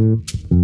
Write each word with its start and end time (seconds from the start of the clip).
Mm-hmm. 0.00 0.59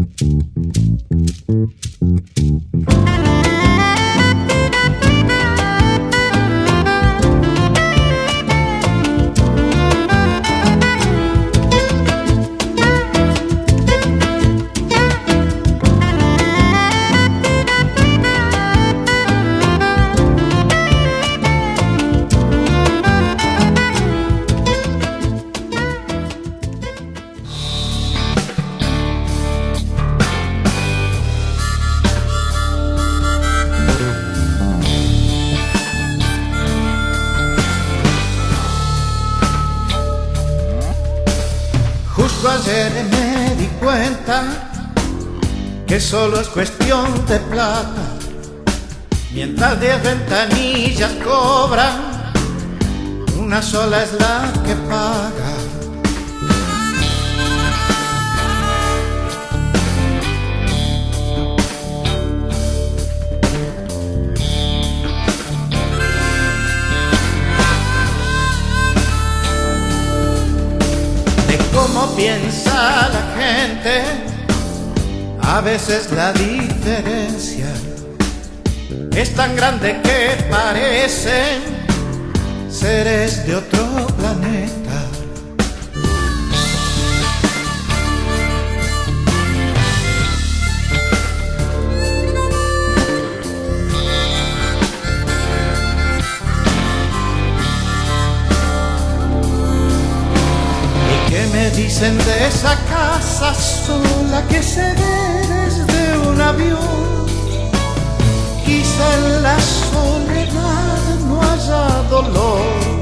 Soledad 109.66 111.18
no 111.28 111.42
haya 111.42 112.02
dolor 112.10 112.96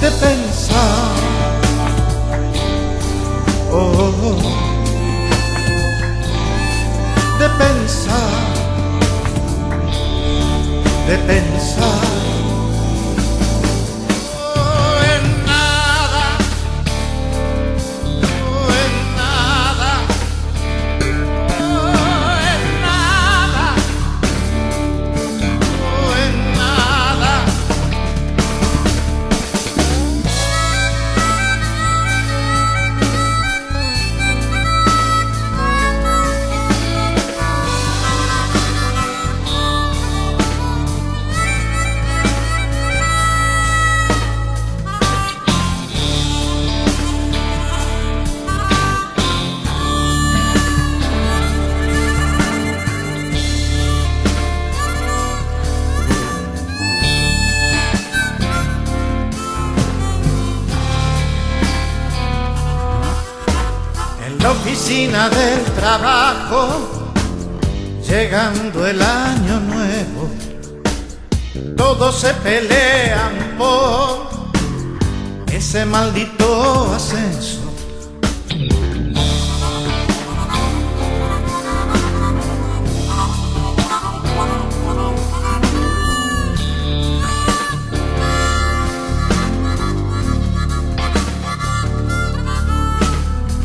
de 0.00 0.10
pensar. 0.10 1.12
Oh, 3.74 4.36
de 7.38 7.48
pensar, 7.48 8.30
de 11.08 11.16
pensar. 11.18 12.41
Del 65.12 65.62
trabajo, 65.76 67.12
llegando 68.08 68.86
el 68.86 69.02
año 69.02 69.60
nuevo, 69.60 70.30
todos 71.76 72.18
se 72.18 72.32
pelean 72.32 73.54
por 73.58 74.30
ese 75.52 75.84
maldito 75.84 76.94
ascenso. 76.94 77.60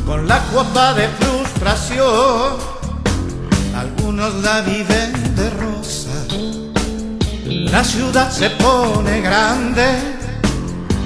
Con 0.06 0.28
la 0.28 0.40
cuota 0.52 0.94
de 0.94 1.08
algunos 3.76 4.36
la 4.42 4.62
viven 4.62 5.36
de 5.36 5.50
rosa. 5.50 6.10
La 7.46 7.84
ciudad 7.84 8.32
se 8.32 8.50
pone 8.52 9.20
grande 9.20 9.86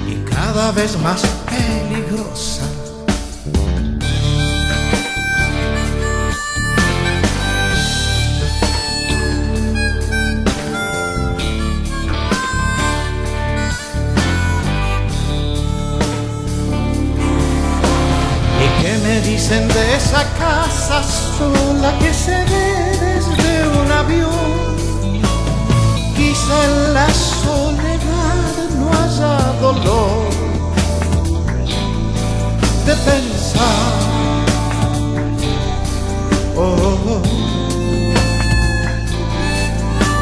y 0.08 0.14
cada 0.30 0.70
vez 0.70 0.96
más 1.00 1.22
peligrosa. 1.50 2.81
Dicen 19.42 19.66
de 19.66 19.96
esa 19.96 20.22
casa 20.38 21.02
sola 21.02 21.98
que 21.98 22.14
se 22.14 22.30
ve 22.30 22.96
desde 23.00 23.80
un 23.80 23.90
avión. 23.90 24.76
Quizá 26.16 26.64
en 26.64 26.94
la 26.94 27.08
soledad 27.12 28.54
no 28.78 28.86
haya 29.00 29.36
dolor 29.60 30.30
de 32.86 32.94
pensar. 33.10 33.92
Oh, 36.56 37.20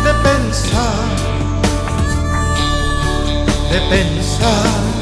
de 0.04 0.12
pensar, 0.28 1.08
de 3.70 3.80
pensar. 3.90 4.99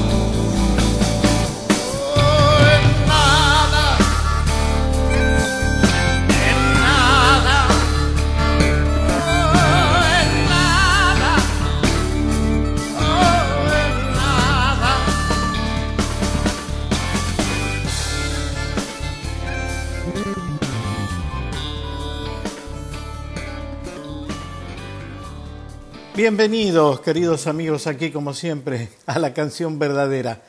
Bienvenidos, 26.18 27.00
queridos 27.02 27.46
amigos, 27.46 27.86
aquí 27.86 28.10
como 28.10 28.34
siempre 28.34 28.88
a 29.06 29.20
la 29.20 29.32
canción 29.32 29.78
verdadera. 29.78 30.42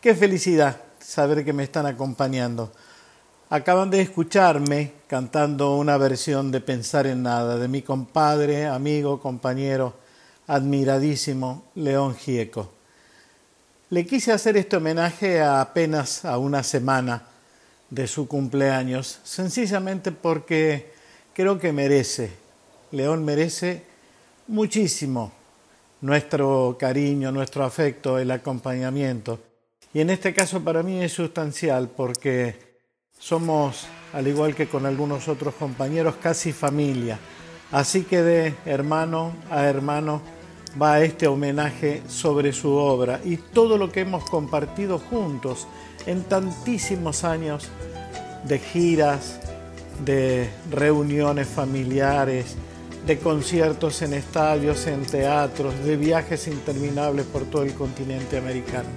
Qué 0.00 0.14
felicidad 0.14 0.80
saber 0.98 1.44
que 1.44 1.52
me 1.52 1.62
están 1.62 1.84
acompañando. 1.84 2.72
Acaban 3.50 3.90
de 3.90 4.00
escucharme 4.00 4.92
cantando 5.08 5.76
una 5.76 5.98
versión 5.98 6.50
de 6.50 6.62
Pensar 6.62 7.06
en 7.06 7.22
Nada 7.22 7.58
de 7.58 7.68
mi 7.68 7.82
compadre, 7.82 8.64
amigo, 8.64 9.20
compañero, 9.20 9.92
admiradísimo 10.46 11.64
León 11.74 12.14
Gieco. 12.14 12.72
Le 13.90 14.06
quise 14.06 14.32
hacer 14.32 14.56
este 14.56 14.76
homenaje 14.78 15.42
a 15.42 15.60
apenas 15.60 16.24
a 16.24 16.38
una 16.38 16.62
semana 16.62 17.24
de 17.90 18.06
su 18.06 18.26
cumpleaños, 18.26 19.20
sencillamente 19.24 20.12
porque 20.12 20.94
creo 21.34 21.58
que 21.58 21.74
merece, 21.74 22.32
León 22.90 23.22
merece 23.22 23.89
muchísimo 24.50 25.30
nuestro 26.00 26.76
cariño, 26.78 27.30
nuestro 27.30 27.64
afecto, 27.64 28.18
el 28.18 28.32
acompañamiento. 28.32 29.38
Y 29.94 30.00
en 30.00 30.10
este 30.10 30.34
caso 30.34 30.62
para 30.62 30.82
mí 30.82 31.00
es 31.02 31.12
sustancial 31.12 31.88
porque 31.88 32.80
somos, 33.16 33.86
al 34.12 34.26
igual 34.26 34.56
que 34.56 34.66
con 34.66 34.86
algunos 34.86 35.28
otros 35.28 35.54
compañeros, 35.54 36.16
casi 36.16 36.52
familia. 36.52 37.18
Así 37.70 38.02
que 38.02 38.22
de 38.22 38.54
hermano 38.66 39.34
a 39.50 39.66
hermano 39.66 40.20
va 40.80 41.00
este 41.00 41.28
homenaje 41.28 42.02
sobre 42.08 42.52
su 42.52 42.72
obra 42.72 43.20
y 43.24 43.36
todo 43.36 43.78
lo 43.78 43.92
que 43.92 44.00
hemos 44.00 44.28
compartido 44.28 44.98
juntos 44.98 45.68
en 46.06 46.24
tantísimos 46.24 47.22
años 47.22 47.68
de 48.44 48.58
giras, 48.58 49.38
de 50.04 50.50
reuniones 50.70 51.46
familiares, 51.46 52.56
de 53.06 53.18
conciertos 53.18 54.02
en 54.02 54.14
estadios, 54.14 54.86
en 54.86 55.04
teatros, 55.04 55.74
de 55.84 55.96
viajes 55.96 56.46
interminables 56.46 57.26
por 57.26 57.44
todo 57.44 57.62
el 57.62 57.74
continente 57.74 58.38
americano. 58.38 58.88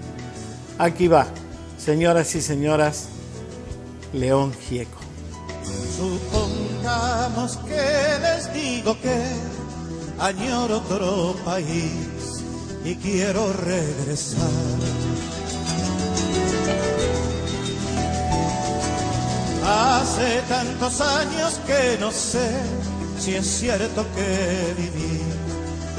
Aquí 0.78 1.08
va, 1.08 1.28
señoras 1.78 2.36
y 2.36 2.42
señoras, 2.42 3.10
León 4.14 4.54
Gieco. 4.54 5.00
Supongamos 5.98 7.58
que 7.58 8.20
les 8.22 8.54
digo 8.54 9.00
que 9.00 9.16
añoro 10.20 10.78
otro 10.78 11.36
país 11.46 12.44
y 12.84 12.96
quiero 12.96 13.54
regresar. 13.54 14.50
Hace 19.66 20.42
tantos 20.50 21.00
años 21.00 21.60
que 21.66 21.98
no 22.00 22.12
sé 22.12 22.52
si 23.24 23.36
es 23.36 23.46
cierto 23.46 24.06
que 24.16 24.74
viví 24.82 25.22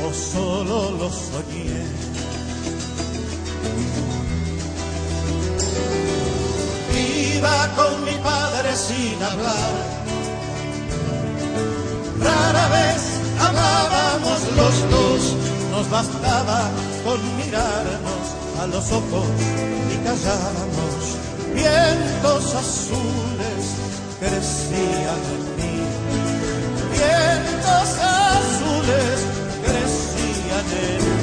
o 0.06 0.12
solo 0.12 0.90
lo 0.90 1.08
soñé. 1.10 2.04
con 7.76 8.04
mi 8.04 8.16
padre 8.22 8.76
sin 8.76 9.22
hablar. 9.22 9.72
Rara 12.20 12.68
vez 12.68 13.02
hablábamos 13.40 14.40
los 14.56 14.74
dos, 14.90 15.20
nos 15.70 15.90
bastaba 15.90 16.70
con 17.04 17.20
mirarnos 17.36 18.24
a 18.60 18.66
los 18.66 18.92
ojos 18.92 19.28
y 19.92 19.96
callarnos. 20.04 21.02
Vientos 21.54 22.54
azules 22.54 23.62
crecían 24.20 25.22
en 25.34 25.42
mí, 25.56 25.93
vientos 27.14 27.98
azules 27.98 29.26
crecían 29.64 30.66
en 30.82 31.13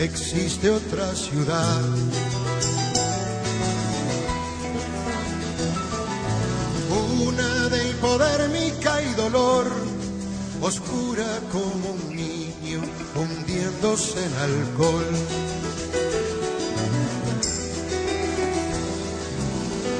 existe 0.00 0.70
otra 0.70 1.14
ciudad. 1.14 1.82
Una 7.22 7.68
de 7.68 7.90
hipodérmica 7.90 9.02
y 9.02 9.12
dolor, 9.12 9.66
oscura 10.62 11.40
como 11.52 11.90
un 11.90 12.16
niño 12.16 12.80
hundiéndose 13.14 14.24
en 14.24 14.34
alcohol. 14.34 15.06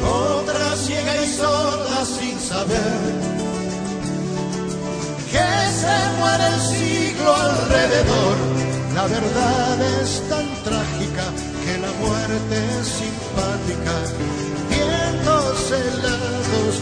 Otra 0.03 0.77
ciega 0.77 1.25
y 1.25 1.29
sorda 1.29 2.05
sin 2.07 2.41
saber 2.41 3.01
que 5.31 5.49
se 5.81 5.97
muere 6.19 6.47
el 6.47 6.61
siglo 6.61 7.37
alrededor 7.37 8.30
verdad 9.11 10.01
es 10.01 10.23
tan 10.29 10.47
trágica 10.63 11.27
que 11.65 11.79
la 11.79 11.93
muerte 12.05 12.57
es 12.81 12.87
simpática. 12.87 13.95
Vientos 14.71 15.73
helados 15.73 16.75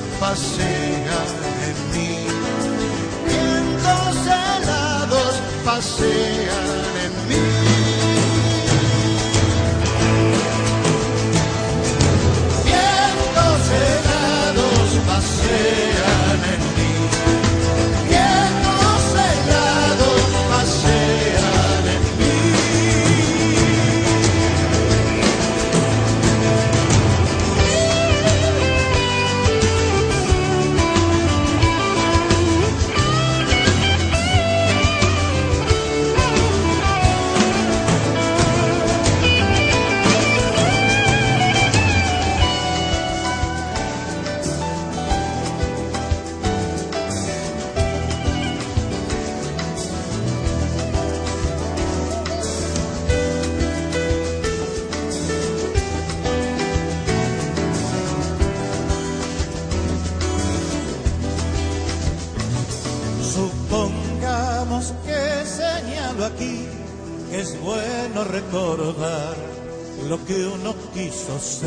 quiso. 71.28 71.66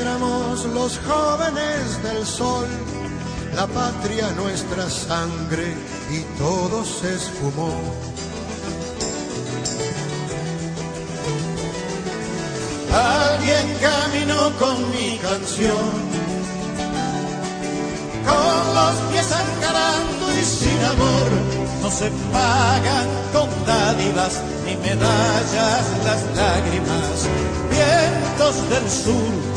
Éramos 0.00 0.64
los 0.66 0.98
jóvenes 0.98 2.02
del 2.02 2.26
sol, 2.26 2.66
la 3.54 3.66
patria 3.66 4.30
nuestra 4.32 4.90
sangre 4.90 5.74
y 6.10 6.20
todo 6.38 6.84
se 6.84 7.14
esfumó. 7.14 7.72
Alguien 12.92 13.66
caminó 13.80 14.50
con 14.58 14.90
mi 14.90 15.18
canción, 15.18 15.90
con 18.26 18.74
los 18.74 19.12
pies 19.12 19.30
arcarán 19.30 20.19
y 20.38 20.44
sin 20.44 20.84
amor, 20.84 21.28
no 21.82 21.90
se 21.90 22.10
pagan 22.32 23.08
con 23.32 23.48
dádivas 23.66 24.40
ni 24.64 24.76
medallas 24.76 25.84
las 26.04 26.22
lágrimas. 26.36 27.28
Vientos 27.70 28.68
del 28.70 28.90
sur 28.90 29.49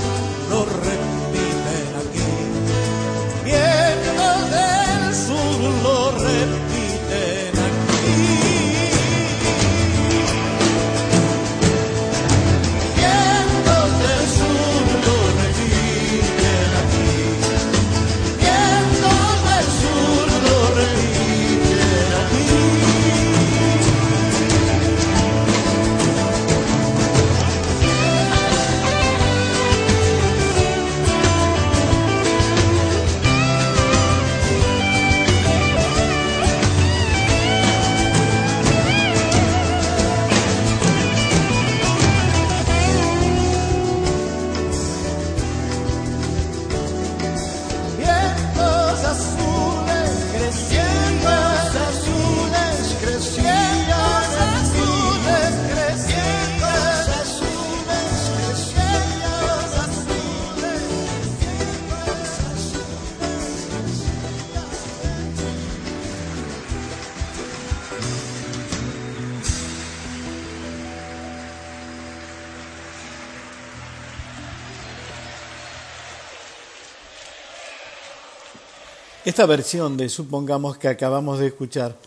Esta 79.33 79.47
versión 79.47 79.97
de 79.97 80.09
Supongamos 80.09 80.77
que 80.77 80.87
acabamos 80.87 81.39
de 81.39 81.47
escuchar, 81.47 81.97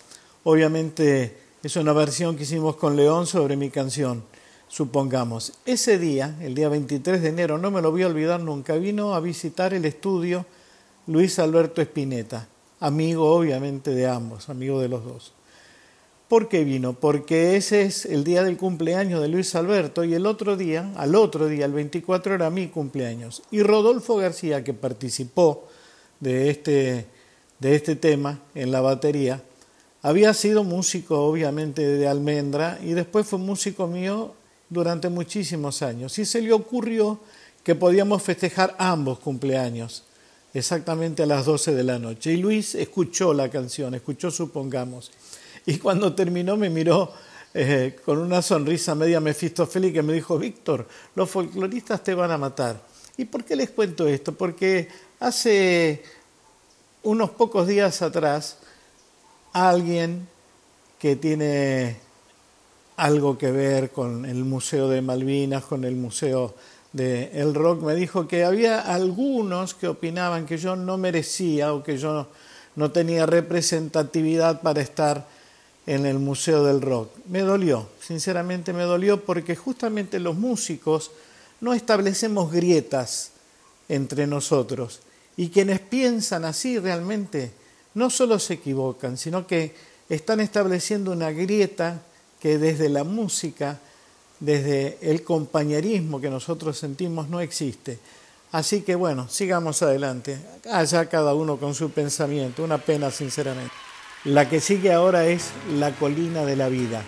obviamente 0.44 1.36
es 1.60 1.74
una 1.74 1.92
versión 1.92 2.36
que 2.36 2.44
hicimos 2.44 2.76
con 2.76 2.94
León 2.94 3.26
sobre 3.26 3.56
mi 3.56 3.68
canción, 3.68 4.22
Supongamos. 4.68 5.54
Ese 5.64 5.98
día, 5.98 6.36
el 6.40 6.54
día 6.54 6.68
23 6.68 7.20
de 7.20 7.28
enero, 7.28 7.58
no 7.58 7.72
me 7.72 7.82
lo 7.82 7.90
voy 7.90 8.04
a 8.04 8.06
olvidar 8.06 8.38
nunca, 8.38 8.74
vino 8.74 9.12
a 9.12 9.18
visitar 9.18 9.74
el 9.74 9.86
estudio 9.86 10.46
Luis 11.08 11.40
Alberto 11.40 11.82
Espineta, 11.82 12.46
amigo 12.78 13.34
obviamente 13.34 13.90
de 13.90 14.06
ambos, 14.06 14.48
amigo 14.48 14.80
de 14.80 14.88
los 14.88 15.04
dos. 15.04 15.32
¿Por 16.28 16.48
qué 16.48 16.62
vino? 16.62 16.92
Porque 16.92 17.56
ese 17.56 17.82
es 17.82 18.06
el 18.06 18.22
día 18.22 18.44
del 18.44 18.56
cumpleaños 18.56 19.20
de 19.20 19.26
Luis 19.26 19.52
Alberto 19.56 20.04
y 20.04 20.14
el 20.14 20.26
otro 20.26 20.56
día, 20.56 20.92
al 20.94 21.16
otro 21.16 21.48
día, 21.48 21.64
el 21.64 21.72
24, 21.72 22.36
era 22.36 22.50
mi 22.50 22.68
cumpleaños. 22.68 23.42
Y 23.50 23.64
Rodolfo 23.64 24.14
García, 24.14 24.62
que 24.62 24.74
participó 24.74 25.66
de 26.20 26.50
este, 26.50 27.15
de 27.58 27.74
este 27.74 27.96
tema 27.96 28.40
en 28.54 28.70
la 28.70 28.80
batería, 28.80 29.42
había 30.02 30.32
sido 30.34 30.62
músico 30.62 31.20
obviamente 31.20 31.82
de 31.82 32.06
Almendra 32.06 32.78
y 32.82 32.92
después 32.92 33.26
fue 33.26 33.38
músico 33.38 33.86
mío 33.86 34.34
durante 34.68 35.08
muchísimos 35.08 35.82
años. 35.82 36.18
Y 36.18 36.24
se 36.24 36.40
le 36.42 36.52
ocurrió 36.52 37.20
que 37.64 37.74
podíamos 37.74 38.22
festejar 38.22 38.76
ambos 38.78 39.18
cumpleaños, 39.18 40.04
exactamente 40.54 41.24
a 41.24 41.26
las 41.26 41.44
12 41.44 41.74
de 41.74 41.82
la 41.82 41.98
noche. 41.98 42.32
Y 42.32 42.36
Luis 42.36 42.74
escuchó 42.76 43.34
la 43.34 43.48
canción, 43.48 43.94
escuchó 43.94 44.30
Supongamos. 44.30 45.10
Y 45.64 45.78
cuando 45.78 46.14
terminó 46.14 46.56
me 46.56 46.70
miró 46.70 47.12
eh, 47.52 47.96
con 48.04 48.18
una 48.18 48.42
sonrisa 48.42 48.94
media 48.94 49.18
mefistofélica 49.18 50.00
y 50.00 50.02
me 50.04 50.12
dijo, 50.12 50.38
Víctor, 50.38 50.86
los 51.16 51.28
folcloristas 51.28 52.04
te 52.04 52.14
van 52.14 52.30
a 52.30 52.38
matar. 52.38 52.80
¿Y 53.16 53.24
por 53.24 53.44
qué 53.44 53.56
les 53.56 53.70
cuento 53.70 54.06
esto? 54.06 54.32
Porque 54.32 54.88
Hace 55.18 56.02
unos 57.06 57.30
pocos 57.30 57.68
días 57.68 58.02
atrás, 58.02 58.58
alguien 59.52 60.26
que 60.98 61.14
tiene 61.14 61.98
algo 62.96 63.38
que 63.38 63.52
ver 63.52 63.90
con 63.90 64.24
el 64.24 64.44
Museo 64.44 64.88
de 64.88 65.02
Malvinas, 65.02 65.64
con 65.64 65.84
el 65.84 65.94
Museo 65.94 66.56
de 66.92 67.30
El 67.32 67.54
Rock, 67.54 67.82
me 67.82 67.94
dijo 67.94 68.26
que 68.26 68.44
había 68.44 68.80
algunos 68.80 69.74
que 69.74 69.86
opinaban 69.86 70.46
que 70.46 70.58
yo 70.58 70.74
no 70.74 70.98
merecía 70.98 71.74
o 71.74 71.84
que 71.84 71.96
yo 71.96 72.26
no 72.74 72.90
tenía 72.90 73.24
representatividad 73.24 74.62
para 74.62 74.80
estar 74.80 75.28
en 75.86 76.06
el 76.06 76.18
Museo 76.18 76.64
del 76.64 76.82
Rock. 76.82 77.10
Me 77.28 77.42
dolió, 77.42 77.86
sinceramente 78.00 78.72
me 78.72 78.82
dolió 78.82 79.24
porque 79.24 79.54
justamente 79.54 80.18
los 80.18 80.34
músicos 80.34 81.12
no 81.60 81.72
establecemos 81.72 82.50
grietas 82.50 83.30
entre 83.88 84.26
nosotros. 84.26 85.05
Y 85.36 85.50
quienes 85.50 85.80
piensan 85.80 86.44
así 86.44 86.78
realmente 86.78 87.52
no 87.94 88.10
solo 88.10 88.38
se 88.38 88.54
equivocan, 88.54 89.16
sino 89.16 89.46
que 89.46 89.74
están 90.08 90.40
estableciendo 90.40 91.12
una 91.12 91.30
grieta 91.30 92.02
que 92.40 92.58
desde 92.58 92.88
la 92.88 93.04
música, 93.04 93.78
desde 94.40 94.98
el 95.00 95.22
compañerismo 95.22 96.20
que 96.20 96.30
nosotros 96.30 96.78
sentimos 96.78 97.28
no 97.28 97.40
existe. 97.40 97.98
Así 98.52 98.82
que 98.82 98.94
bueno, 98.94 99.28
sigamos 99.28 99.82
adelante. 99.82 100.38
Allá 100.70 101.08
cada 101.08 101.34
uno 101.34 101.58
con 101.58 101.74
su 101.74 101.90
pensamiento. 101.90 102.62
Una 102.62 102.78
pena, 102.78 103.10
sinceramente. 103.10 103.72
La 104.24 104.48
que 104.48 104.60
sigue 104.60 104.92
ahora 104.92 105.26
es 105.26 105.50
La 105.72 105.94
colina 105.94 106.44
de 106.44 106.56
la 106.56 106.68
vida. 106.68 107.02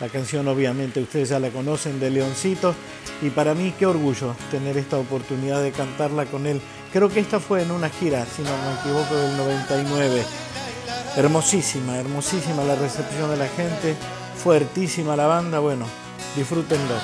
La 0.00 0.08
canción 0.08 0.48
obviamente 0.48 1.00
ustedes 1.00 1.28
ya 1.28 1.38
la 1.38 1.50
conocen 1.50 2.00
de 2.00 2.10
Leoncito 2.10 2.74
y 3.22 3.30
para 3.30 3.54
mí 3.54 3.72
qué 3.78 3.86
orgullo 3.86 4.34
tener 4.50 4.76
esta 4.76 4.98
oportunidad 4.98 5.62
de 5.62 5.70
cantarla 5.70 6.26
con 6.26 6.46
él. 6.46 6.60
Creo 6.92 7.08
que 7.08 7.20
esta 7.20 7.38
fue 7.38 7.62
en 7.62 7.70
una 7.70 7.88
gira, 7.88 8.26
si 8.26 8.42
no 8.42 8.50
me 8.50 8.80
equivoco, 8.80 9.14
del 9.14 9.36
99. 9.36 10.24
Hermosísima, 11.16 11.96
hermosísima 11.96 12.64
la 12.64 12.74
recepción 12.74 13.30
de 13.30 13.36
la 13.36 13.46
gente, 13.48 13.94
fuertísima 14.42 15.14
la 15.14 15.28
banda, 15.28 15.60
bueno, 15.60 15.86
disfrútenlo, 16.34 16.94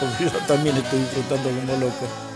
porque 0.00 0.24
yo 0.24 0.38
también 0.46 0.76
estoy 0.76 1.00
disfrutando 1.00 1.50
como 1.50 1.78
loco. 1.78 2.27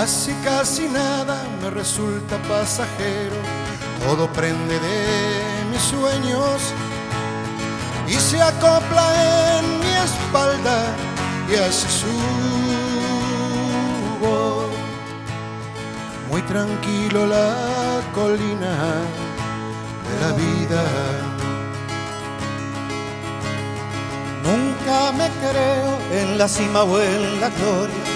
Casi, 0.00 0.32
casi 0.44 0.86
nada 0.86 1.42
me 1.60 1.70
resulta 1.70 2.38
pasajero, 2.48 3.34
todo 4.06 4.28
prende 4.32 4.78
de 4.78 5.64
mis 5.72 5.82
sueños 5.82 6.62
y 8.06 8.12
se 8.12 8.40
acopla 8.40 9.58
en 9.58 9.80
mi 9.80 9.92
espalda 10.06 10.94
y 11.50 11.56
así 11.56 11.88
subo. 12.00 12.28
Muy 16.30 16.42
tranquilo 16.42 17.26
la 17.26 18.00
colina 18.14 19.02
de 20.06 20.14
la 20.22 20.30
vida. 20.44 20.84
Nunca 24.46 25.10
me 25.18 25.28
creo 25.42 25.90
en 26.12 26.38
la 26.38 26.46
cima 26.46 26.84
o 26.84 27.00
en 27.00 27.40
la 27.40 27.48
gloria 27.48 28.07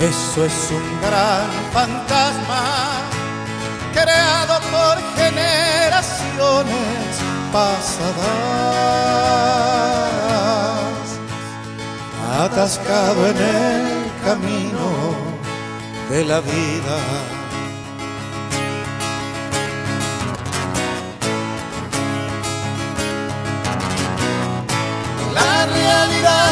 eso 0.00 0.44
es 0.46 0.70
un 0.70 1.00
gran 1.02 1.50
fantasma 1.72 3.02
creado 3.92 4.58
por 4.70 4.96
generaciones 5.14 6.74
pasadas, 7.52 8.16
atascado 12.40 13.26
en 13.26 13.36
el 13.36 14.10
camino 14.24 15.14
de 16.08 16.24
la 16.24 16.40
vida. 16.40 16.98
La 25.34 25.66
realidad 25.66 26.50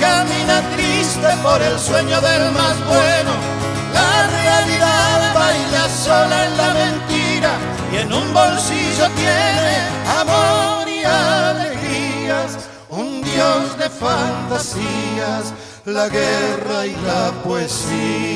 camina 0.00 0.62
triste 0.74 1.28
por 1.42 1.60
el 1.62 1.78
sueño 1.78 2.20
del 2.20 2.50
más 2.52 2.76
bueno. 2.86 3.32
La 3.92 4.26
realidad 4.38 5.34
baila 5.34 5.88
sola 5.88 6.46
en 6.46 6.56
la 6.56 6.74
mentira 6.74 7.52
y 7.92 7.96
en 7.98 8.12
un 8.12 8.32
bolsillo 8.32 9.08
tiene 9.16 9.76
amor 10.20 10.88
y 10.88 11.04
alegrías. 11.04 12.58
Un 12.88 13.22
dios 13.22 13.78
de 13.78 13.88
fantasías, 13.88 15.52
la 15.84 16.08
guerra 16.08 16.86
y 16.86 16.96
la 17.06 17.32
poesía. 17.44 18.30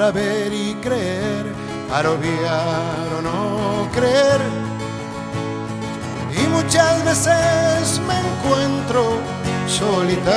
Para 0.00 0.12
ver 0.12 0.50
y 0.50 0.74
creer, 0.76 1.44
para 1.90 2.12
obviar 2.12 3.06
o 3.18 3.20
no 3.20 3.86
creer. 3.92 4.40
Y 6.32 6.46
muchas 6.48 7.04
veces 7.04 8.00
me 8.08 8.18
encuentro 8.18 9.18
solitario, 9.68 10.30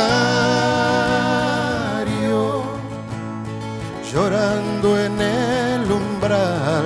llorando 4.11 4.99
en 4.99 5.21
el 5.21 5.89
umbral 5.89 6.83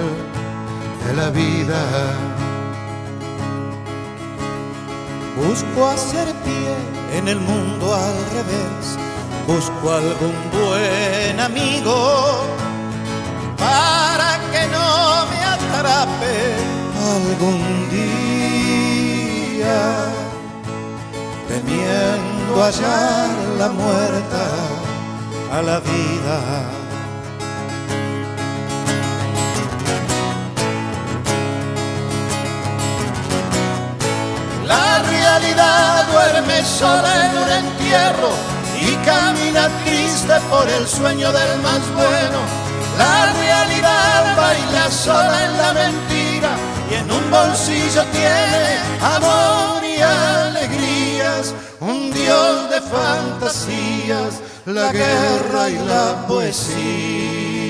de 1.03 1.13
la 1.15 1.31
vida. 1.31 1.81
Busco 5.35 5.87
hacer 5.87 6.27
pie 6.45 6.75
en 7.17 7.27
el 7.27 7.39
mundo 7.39 7.95
al 7.95 8.13
revés, 8.37 8.99
busco 9.47 9.93
algún 9.93 10.35
buen 10.51 11.39
amigo 11.39 12.66
para 13.57 14.39
que 14.51 14.67
no 14.67 15.25
me 15.29 15.39
atrape 15.55 16.37
algún 17.15 17.61
día, 17.89 19.79
temiendo 21.47 22.63
hallar 22.63 23.29
la 23.57 23.69
muerta 23.69 24.43
a 25.51 25.61
la 25.61 25.79
vida. 25.79 26.37
La 34.65 34.99
realidad 34.99 36.05
duerme 36.11 36.63
sola 36.63 37.11
en 37.25 37.37
un 37.37 37.49
entierro 37.49 38.31
y 38.81 38.95
camina 39.05 39.69
triste 39.85 40.35
por 40.49 40.67
el 40.69 40.87
sueño 40.87 41.31
del 41.31 41.61
más 41.61 41.81
bueno 41.95 42.66
la 42.97 43.33
realidad 43.33 44.35
baila 44.35 44.91
sola 44.91 45.45
en 45.45 45.57
la 45.57 45.73
mentira 45.73 46.51
y 46.89 46.93
en 46.95 47.11
un 47.11 47.31
bolsillo 47.31 48.03
tiene 48.11 48.79
amor 49.15 49.83
y 49.83 50.01
alegrías, 50.01 51.53
un 51.79 52.11
dios 52.11 52.69
de 52.69 52.81
fantasías, 52.81 54.41
la 54.65 54.91
guerra 54.91 55.69
y 55.69 55.77
la 55.79 56.25
poesía. 56.27 57.67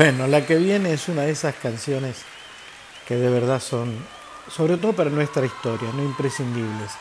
Bueno, 0.00 0.26
la 0.26 0.46
que 0.46 0.56
viene 0.56 0.94
es 0.94 1.10
una 1.10 1.24
de 1.24 1.32
esas 1.32 1.54
canciones 1.56 2.16
que 3.06 3.16
de 3.16 3.28
verdad 3.28 3.60
son, 3.60 3.92
sobre 4.50 4.78
todo 4.78 4.94
para 4.94 5.10
nuestra 5.10 5.44
historia, 5.44 5.90
no 5.94 6.02
imprescindibles. 6.02 6.92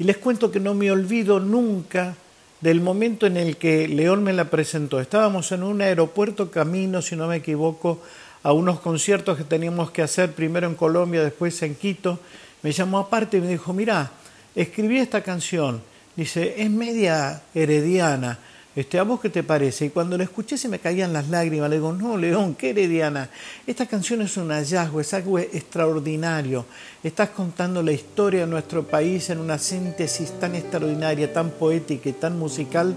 Y 0.00 0.02
les 0.02 0.16
cuento 0.16 0.50
que 0.50 0.58
no 0.58 0.74
me 0.74 0.90
olvido 0.90 1.38
nunca 1.38 2.16
del 2.60 2.80
momento 2.80 3.28
en 3.28 3.36
el 3.36 3.56
que 3.56 3.86
León 3.86 4.24
me 4.24 4.32
la 4.32 4.46
presentó. 4.46 4.98
Estábamos 4.98 5.52
en 5.52 5.62
un 5.62 5.80
aeropuerto 5.80 6.50
camino, 6.50 7.02
si 7.02 7.14
no 7.14 7.28
me 7.28 7.36
equivoco, 7.36 8.00
a 8.42 8.52
unos 8.52 8.80
conciertos 8.80 9.38
que 9.38 9.44
teníamos 9.44 9.92
que 9.92 10.02
hacer, 10.02 10.32
primero 10.32 10.66
en 10.66 10.74
Colombia, 10.74 11.22
después 11.22 11.62
en 11.62 11.76
Quito. 11.76 12.18
Me 12.62 12.72
llamó 12.72 12.98
aparte 12.98 13.36
y 13.36 13.42
me 13.42 13.46
dijo, 13.46 13.72
mira, 13.72 14.10
escribí 14.56 14.98
esta 14.98 15.22
canción. 15.22 15.80
Dice, 16.16 16.56
es 16.60 16.68
media 16.68 17.42
herediana 17.54 18.40
este, 18.76 19.00
¿A 19.00 19.02
vos 19.02 19.20
qué 19.20 19.30
te 19.30 19.42
parece? 19.42 19.86
Y 19.86 19.90
cuando 19.90 20.16
la 20.16 20.22
escuché 20.22 20.56
se 20.56 20.68
me 20.68 20.78
caían 20.78 21.12
las 21.12 21.28
lágrimas. 21.28 21.68
Le 21.68 21.76
digo, 21.76 21.92
no, 21.92 22.16
León, 22.16 22.54
qué 22.54 22.70
herediana. 22.70 23.28
Esta 23.66 23.86
canción 23.86 24.22
es 24.22 24.36
un 24.36 24.50
hallazgo, 24.50 25.00
es 25.00 25.12
algo 25.12 25.38
extraordinario. 25.40 26.64
Estás 27.02 27.30
contando 27.30 27.82
la 27.82 27.92
historia 27.92 28.42
de 28.42 28.46
nuestro 28.46 28.86
país 28.86 29.28
en 29.30 29.38
una 29.38 29.58
síntesis 29.58 30.38
tan 30.38 30.54
extraordinaria, 30.54 31.32
tan 31.32 31.50
poética 31.50 32.08
y 32.08 32.12
tan 32.12 32.38
musical, 32.38 32.94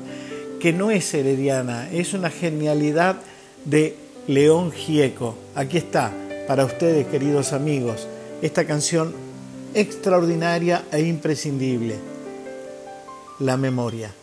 que 0.60 0.72
no 0.72 0.92
es 0.92 1.12
herediana, 1.14 1.90
es 1.92 2.14
una 2.14 2.30
genialidad 2.30 3.18
de 3.66 3.98
León 4.28 4.72
Gieco. 4.72 5.36
Aquí 5.56 5.78
está, 5.78 6.14
para 6.48 6.66
ustedes, 6.66 7.08
queridos 7.08 7.52
amigos, 7.52 8.08
esta 8.42 8.66
canción 8.66 9.14
extraordinaria 9.74 10.84
e 10.92 11.02
imprescindible, 11.02 11.96
La 13.40 13.58
memoria. 13.58 14.23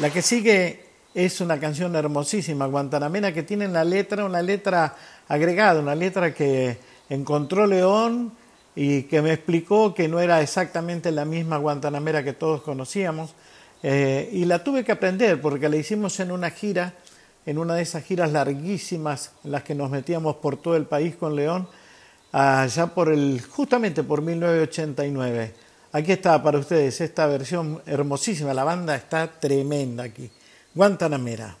La 0.00 0.10
que 0.10 0.20
sigue 0.20 0.84
es 1.14 1.40
una 1.40 1.58
canción 1.58 1.94
hermosísima, 1.96 2.66
Guantanamera, 2.66 3.32
que 3.32 3.42
tiene 3.42 3.68
la 3.68 3.84
letra, 3.84 4.24
una 4.24 4.42
letra 4.42 4.96
agregada, 5.28 5.80
una 5.80 5.94
letra 5.94 6.34
que 6.34 6.76
encontró 7.08 7.66
León 7.66 8.32
y 8.76 9.04
que 9.04 9.22
me 9.22 9.32
explicó 9.32 9.94
que 9.94 10.08
no 10.08 10.20
era 10.20 10.42
exactamente 10.42 11.12
la 11.12 11.24
misma 11.24 11.58
Guantanamera 11.58 12.24
que 12.24 12.32
todos 12.32 12.62
conocíamos. 12.62 13.34
Eh, 13.82 14.28
y 14.32 14.44
la 14.46 14.64
tuve 14.64 14.84
que 14.84 14.92
aprender 14.92 15.40
porque 15.40 15.68
la 15.68 15.76
hicimos 15.76 16.18
en 16.18 16.32
una 16.32 16.50
gira, 16.50 16.94
en 17.46 17.58
una 17.58 17.74
de 17.74 17.82
esas 17.82 18.02
giras 18.02 18.32
larguísimas 18.32 19.32
en 19.44 19.52
las 19.52 19.62
que 19.62 19.74
nos 19.74 19.90
metíamos 19.90 20.36
por 20.36 20.56
todo 20.56 20.76
el 20.76 20.86
país 20.86 21.14
con 21.14 21.36
León, 21.36 21.68
allá 22.34 22.88
por 22.88 23.12
el, 23.12 23.40
justamente 23.48 24.02
por 24.02 24.20
1989. 24.20 25.54
Aquí 25.92 26.12
está 26.12 26.42
para 26.42 26.58
ustedes 26.58 27.00
esta 27.00 27.26
versión 27.28 27.80
hermosísima, 27.86 28.52
la 28.52 28.64
banda 28.64 28.96
está 28.96 29.28
tremenda 29.28 30.02
aquí. 30.02 30.28
Guantanamera. 30.74 31.56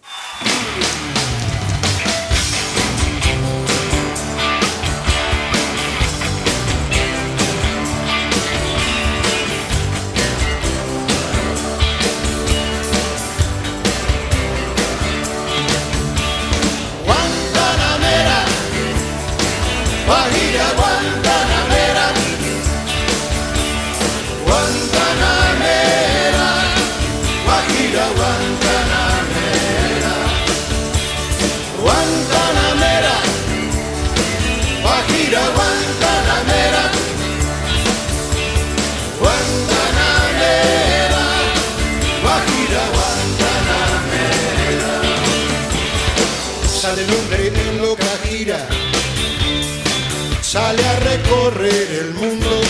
Sale 50.42 50.84
a 50.84 51.00
recorrer 51.00 51.88
el 52.00 52.12
mundo. 52.14 52.60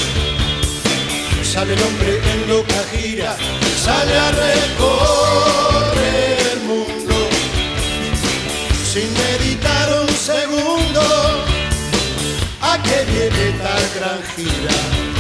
Sale 1.43 1.75
el 1.75 1.83
hombre 1.83 2.21
en 2.33 2.49
loca 2.49 2.85
gira, 2.93 3.37
sale 3.83 4.17
a 4.17 4.31
recorrer 4.31 5.27
el 6.53 6.61
mundo. 6.61 7.15
Sin 8.93 9.13
meditar 9.15 9.89
un 10.03 10.09
segundo, 10.15 11.01
a 12.61 12.83
qué 12.83 13.05
viene 13.11 13.59
tal 13.59 13.91
gran 13.97 14.21
gira. 14.35 15.14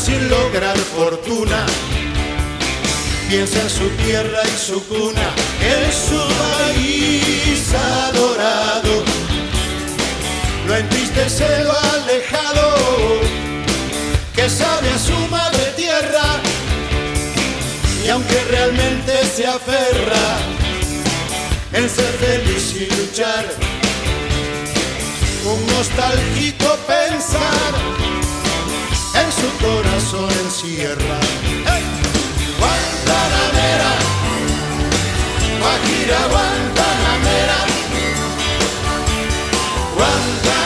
Sin 0.00 0.30
lograr 0.30 0.78
fortuna 0.78 1.66
piensa 3.28 3.60
en 3.60 3.70
su 3.70 3.88
tierra 4.02 4.40
y 4.44 4.58
su 4.58 4.82
cuna, 4.86 5.28
en 5.60 5.92
su 5.92 6.20
país 6.42 7.74
adorado. 8.08 9.04
Lo 10.66 10.76
entristece 10.76 11.64
lo 11.64 11.72
alejado, 11.94 12.76
que 14.34 14.48
sabe 14.48 14.88
a 14.90 14.98
su 14.98 15.18
madre 15.30 15.64
tierra, 15.76 16.40
y 18.04 18.08
aunque 18.08 18.42
realmente 18.50 19.12
se 19.36 19.46
aferra 19.46 20.26
en 21.74 21.88
ser 21.90 22.12
feliz 22.24 22.74
y 22.74 22.86
luchar, 22.96 23.44
un 25.44 25.66
nostálgico 25.66 26.68
pensar 26.86 27.74
en 28.14 28.29
su 29.40 29.50
corazón 29.64 30.30
encierra. 30.44 31.18
¡Hey! 31.66 31.84
Guantanamera, 32.58 33.90
Guajira, 35.60 36.20
Guantanamera, 36.32 37.58
Guantanamera, 39.96 40.59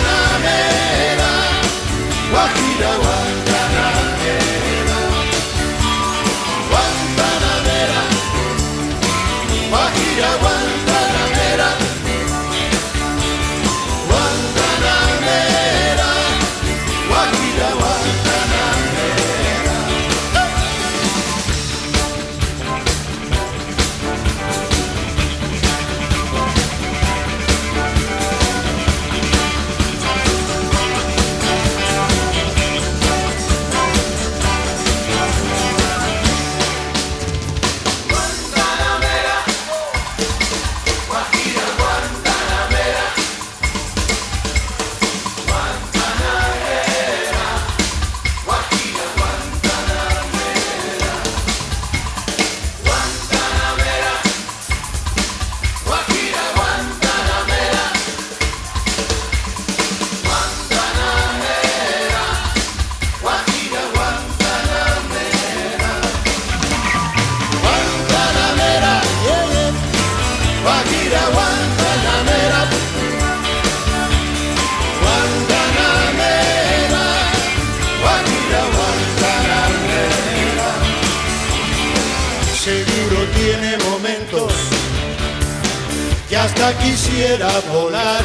quisiera 86.73 87.51
volar, 87.73 88.23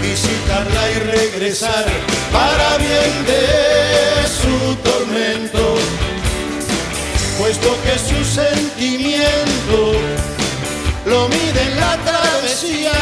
visitarla 0.00 0.90
y 0.90 0.98
regresar 1.00 1.84
para 2.32 2.78
bien 2.78 3.26
de 3.26 4.26
su 4.28 4.76
tormento. 4.76 5.74
Puesto 7.38 7.76
que 7.82 7.98
su 7.98 8.24
sentimiento 8.24 9.92
lo 11.06 11.28
mide 11.28 11.62
en 11.62 11.80
la 11.80 11.96
travesía, 12.04 12.92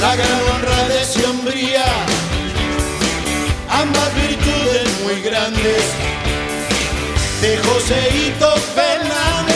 la 0.00 0.16
gran 0.16 0.40
honra 0.52 0.88
de 0.88 1.02
ese 1.02 1.24
hombría, 1.26 1.84
ambas 3.68 4.14
virtudes 4.14 4.88
muy 5.04 5.20
grandes 5.20 5.82
de 7.40 7.58
Joseito 7.58 8.54
Fernández, 8.74 9.55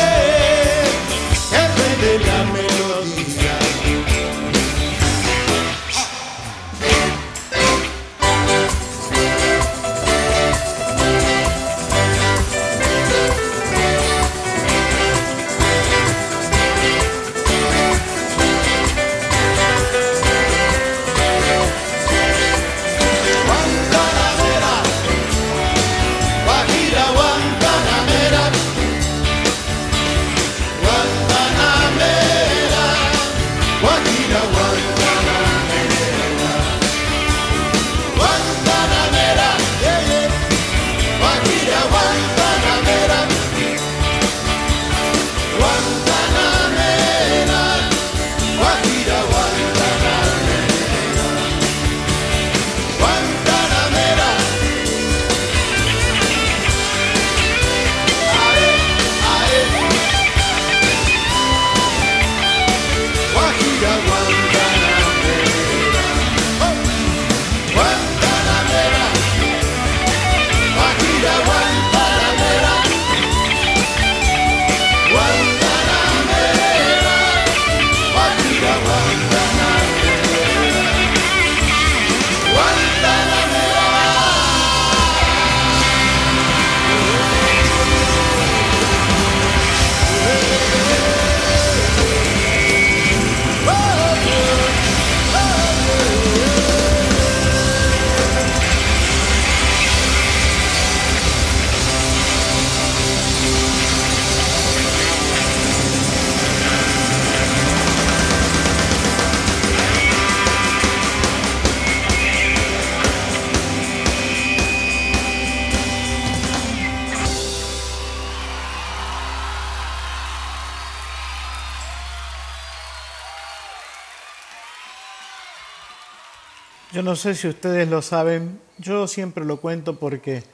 no 127.10 127.16
sé 127.16 127.34
si 127.34 127.48
ustedes 127.48 127.88
lo 127.88 128.02
saben, 128.02 128.60
yo 128.78 129.08
siempre 129.08 129.44
lo 129.44 129.60
cuento 129.60 129.98
porque 129.98 130.44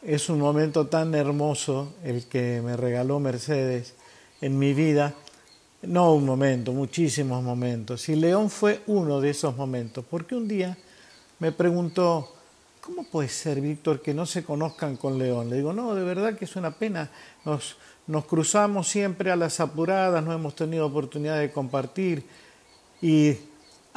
es 0.00 0.28
un 0.28 0.38
momento 0.38 0.86
tan 0.86 1.12
hermoso 1.12 1.92
el 2.04 2.26
que 2.26 2.62
me 2.64 2.76
regaló 2.76 3.18
Mercedes 3.18 3.94
en 4.40 4.60
mi 4.60 4.74
vida. 4.74 5.14
No 5.82 6.14
un 6.14 6.24
momento, 6.24 6.70
muchísimos 6.70 7.42
momentos. 7.42 8.08
Y 8.08 8.14
León 8.14 8.48
fue 8.48 8.82
uno 8.86 9.20
de 9.20 9.30
esos 9.30 9.56
momentos, 9.56 10.04
porque 10.08 10.36
un 10.36 10.46
día 10.46 10.78
me 11.40 11.50
preguntó, 11.50 12.32
¿cómo 12.80 13.02
puede 13.02 13.28
ser, 13.28 13.60
Víctor, 13.60 14.00
que 14.00 14.14
no 14.14 14.24
se 14.24 14.44
conozcan 14.44 14.96
con 14.96 15.18
León? 15.18 15.50
Le 15.50 15.56
digo, 15.56 15.72
no, 15.72 15.96
de 15.96 16.04
verdad 16.04 16.38
que 16.38 16.44
es 16.44 16.54
una 16.54 16.78
pena. 16.78 17.10
Nos, 17.44 17.76
nos 18.06 18.24
cruzamos 18.26 18.86
siempre 18.86 19.32
a 19.32 19.36
las 19.36 19.58
apuradas, 19.58 20.22
no 20.22 20.32
hemos 20.32 20.54
tenido 20.54 20.86
oportunidad 20.86 21.40
de 21.40 21.50
compartir. 21.50 22.22
Y 23.02 23.36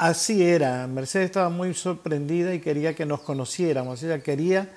así 0.00 0.42
era. 0.42 0.86
Mercedes 0.86 1.26
estaba 1.26 1.50
muy 1.50 1.74
sorprendida 1.74 2.54
y 2.54 2.60
quería 2.60 2.94
que 2.94 3.04
nos 3.04 3.20
conociéramos. 3.20 4.02
Ella 4.02 4.22
quería 4.22 4.70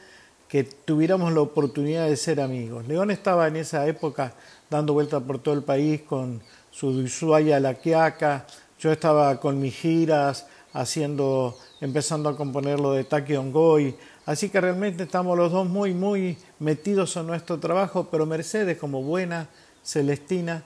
que 0.50 0.66
tuviéramos 0.66 1.32
la 1.32 1.40
oportunidad 1.40 2.08
de 2.08 2.18
ser 2.18 2.42
amigos. 2.42 2.86
León 2.90 3.10
estaba 3.10 3.48
en 3.48 3.56
esa 3.56 3.88
época 3.88 4.34
dando 4.70 4.92
vueltas 4.92 5.24
por 5.24 5.40
todo 5.40 5.56
el 5.56 5.64
país 5.64 6.02
con 6.02 6.42
su 6.72 6.90
Ushuaia 6.90 7.62
La 7.62 7.76
Quiaca. 7.76 8.46
Yo 8.78 8.92
estaba 8.92 9.40
con 9.40 9.62
mis 9.62 9.74
giras, 9.74 10.46
haciendo, 10.74 11.58
empezando 11.80 12.28
a 12.28 12.36
componer 12.36 12.82
lo 12.82 12.92
de 12.92 13.06
Taki 13.06 13.36
Ongoy. 13.36 13.96
Así 14.26 14.50
que 14.50 14.60
realmente 14.60 15.04
estamos 15.04 15.38
los 15.38 15.54
dos 15.54 15.70
muy, 15.70 15.94
muy 15.94 16.38
metidos 16.60 17.16
en 17.16 17.28
nuestro 17.28 17.62
trabajo, 17.62 18.10
pero 18.12 18.26
Mercedes, 18.26 18.78
como 18.78 19.02
buena 19.02 19.48
celestina, 19.84 20.66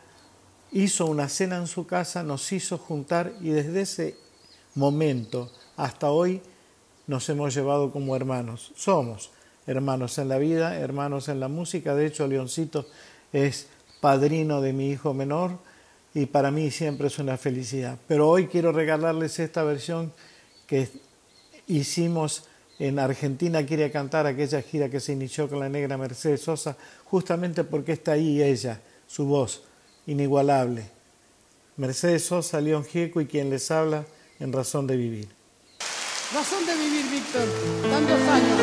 hizo 0.71 1.05
una 1.05 1.29
cena 1.29 1.57
en 1.57 1.67
su 1.67 1.85
casa, 1.85 2.23
nos 2.23 2.51
hizo 2.51 2.79
juntar 2.79 3.33
y 3.39 3.49
desde 3.49 3.81
ese 3.81 4.26
momento 4.77 5.51
hasta 5.75 6.11
hoy 6.11 6.41
nos 7.07 7.27
hemos 7.29 7.53
llevado 7.53 7.91
como 7.91 8.15
hermanos. 8.15 8.71
Somos 8.75 9.31
hermanos 9.65 10.17
en 10.17 10.29
la 10.29 10.37
vida, 10.37 10.79
hermanos 10.79 11.27
en 11.27 11.39
la 11.39 11.47
música. 11.47 11.95
De 11.95 12.05
hecho, 12.05 12.27
Leoncito 12.27 12.85
es 13.33 13.67
padrino 13.99 14.61
de 14.61 14.73
mi 14.73 14.91
hijo 14.91 15.13
menor 15.13 15.57
y 16.13 16.27
para 16.27 16.51
mí 16.51 16.71
siempre 16.71 17.07
es 17.07 17.19
una 17.19 17.37
felicidad. 17.37 17.97
Pero 18.07 18.29
hoy 18.29 18.47
quiero 18.47 18.71
regalarles 18.71 19.39
esta 19.39 19.63
versión 19.63 20.13
que 20.67 20.89
hicimos 21.67 22.43
en 22.79 22.99
Argentina. 22.99 23.65
Quiere 23.65 23.91
cantar 23.91 24.27
aquella 24.27 24.61
gira 24.61 24.89
que 24.89 24.99
se 24.99 25.13
inició 25.13 25.49
con 25.49 25.59
la 25.59 25.69
negra 25.69 25.97
Mercedes 25.97 26.41
Sosa, 26.41 26.77
justamente 27.05 27.63
porque 27.63 27.93
está 27.93 28.13
ahí 28.13 28.41
ella, 28.43 28.79
su 29.07 29.25
voz 29.25 29.63
inigualable. 30.05 30.89
Mercedes 31.77 32.25
Sosa, 32.25 32.61
León 32.61 32.83
Gieco 32.83 33.21
y 33.21 33.27
quien 33.27 33.49
les 33.49 33.69
habla 33.71 34.05
en 34.39 34.53
razón 34.53 34.87
de 34.87 34.97
vivir. 34.97 35.27
Razón 36.33 36.65
de 36.65 36.75
vivir, 36.75 37.05
Víctor, 37.09 37.47
tantos 37.89 38.21
años. 38.27 38.59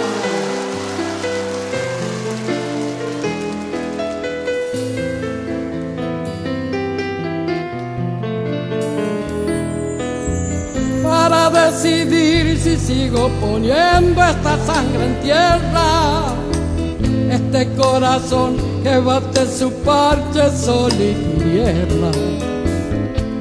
Para 11.03 11.51
decidir 11.51 12.59
si 12.59 12.77
sigo 12.77 13.29
poniendo 13.41 14.23
esta 14.23 14.67
sangre 14.67 15.07
en 15.07 15.21
tierra, 15.23 16.35
este 17.31 17.75
corazón 17.75 18.57
que 18.83 18.99
bate 18.99 19.47
su 19.47 19.73
parche 19.83 20.51
sol 20.57 20.93
y 20.93 21.15
tierra 21.43 22.54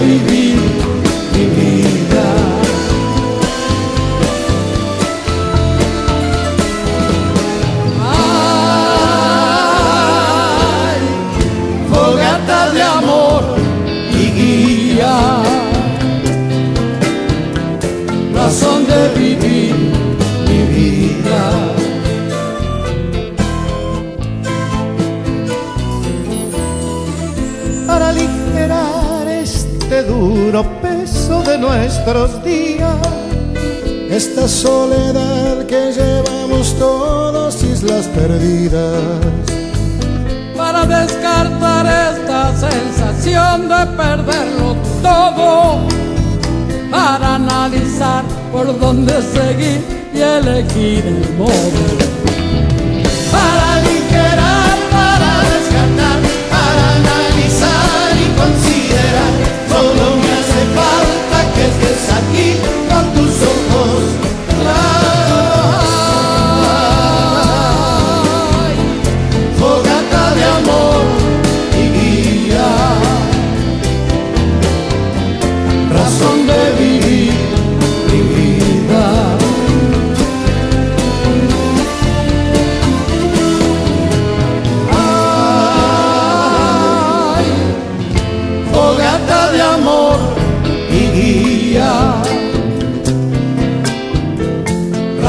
vivir 0.00 0.85
nuestros 32.06 32.44
días. 32.44 32.96
Esta 34.08 34.46
soledad 34.46 35.66
que 35.66 35.92
llevamos 35.92 36.74
todos, 36.78 37.62
islas 37.64 38.06
perdidas. 38.06 39.02
Para 40.56 40.86
descartar 40.86 41.86
esta 41.86 42.54
sensación 42.56 43.68
de 43.68 43.86
perderlo 43.96 44.76
todo. 45.02 45.80
Para 46.90 47.34
analizar 47.34 48.22
por 48.52 48.78
dónde 48.78 49.12
seguir 49.22 49.82
y 50.14 50.20
elegir 50.20 51.04
el 51.06 51.34
modo. 51.36 52.15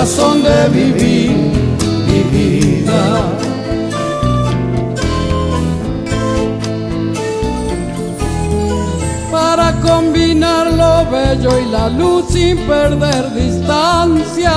Razón 0.08 0.42
de 0.42 0.70
vivir 0.70 1.32
mi 2.08 2.22
vida. 2.32 3.04
Para 9.30 9.74
combinar 9.82 10.72
lo 10.72 11.12
bello 11.12 11.60
y 11.60 11.66
la 11.66 11.90
luz 11.90 12.24
sin 12.30 12.56
perder 12.60 13.34
distancia. 13.34 14.54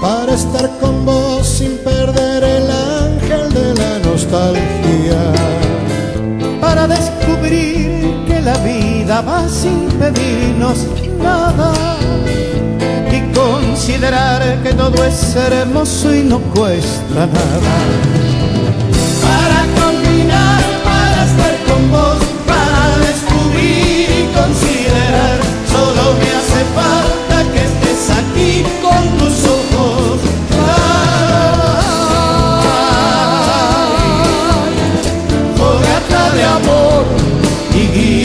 Para 0.00 0.32
estar 0.34 0.70
con 0.78 1.04
vos 1.04 1.44
sin 1.44 1.76
perder 1.78 2.44
el 2.44 2.70
ángel 3.02 3.52
de 3.52 3.74
la 3.80 3.98
nostalgia. 4.08 5.22
Para 6.60 6.86
descubrir 6.86 8.24
que 8.28 8.40
la 8.40 8.56
vida 8.58 9.22
va 9.22 9.48
sin 9.48 9.88
pedirnos 9.98 10.86
nada 11.20 11.99
considerar 13.80 14.62
que 14.62 14.74
todo 14.74 15.02
es 15.06 15.34
hermoso 15.34 16.14
y 16.14 16.22
no 16.22 16.38
cuesta 16.54 17.14
nada. 17.14 17.76
Para 19.22 19.60
combinar, 19.80 20.62
para 20.84 21.24
estar 21.24 21.54
con 21.66 21.90
vos, 21.90 22.18
para 22.46 22.98
descubrir 22.98 24.06
y 24.20 24.24
considerar, 24.36 25.38
solo 25.72 26.02
me 26.20 26.28
hace 26.38 26.62
falta 26.76 27.36
que 27.54 27.60
estés 27.70 28.02
aquí 28.20 28.52
con 28.82 29.02
tus 29.18 29.36
ojos. 29.48 30.20
claros. 30.50 31.40
Fogata 35.56 36.22
de 36.34 36.42
amor 36.44 36.90
razón 37.76 37.86
de 37.86 38.19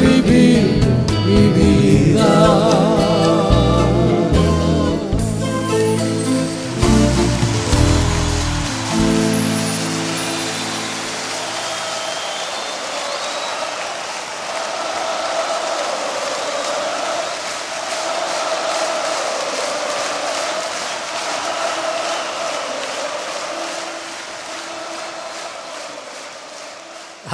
vivir 0.00 0.80
mi 1.26 2.89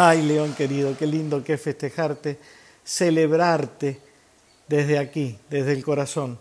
Ay, 0.08 0.22
León 0.22 0.54
querido, 0.56 0.96
qué 0.96 1.04
lindo 1.04 1.42
que 1.42 1.54
es 1.54 1.60
festejarte, 1.60 2.38
celebrarte 2.84 3.98
desde 4.68 5.00
aquí, 5.00 5.36
desde 5.50 5.72
el 5.72 5.82
corazón. 5.82 6.38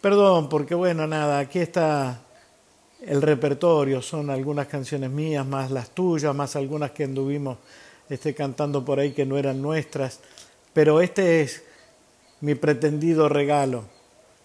Perdón, 0.00 0.48
porque 0.48 0.76
bueno, 0.76 1.04
nada, 1.08 1.40
aquí 1.40 1.58
está 1.58 2.20
el 3.00 3.20
repertorio, 3.20 4.00
son 4.00 4.30
algunas 4.30 4.68
canciones 4.68 5.10
mías, 5.10 5.44
más 5.44 5.72
las 5.72 5.90
tuyas, 5.90 6.32
más 6.36 6.54
algunas 6.54 6.92
que 6.92 7.02
anduvimos 7.02 7.58
este, 8.08 8.32
cantando 8.32 8.84
por 8.84 9.00
ahí 9.00 9.10
que 9.10 9.26
no 9.26 9.38
eran 9.38 9.60
nuestras, 9.60 10.20
pero 10.72 11.00
este 11.00 11.42
es 11.42 11.64
mi 12.42 12.54
pretendido 12.54 13.28
regalo. 13.28 13.86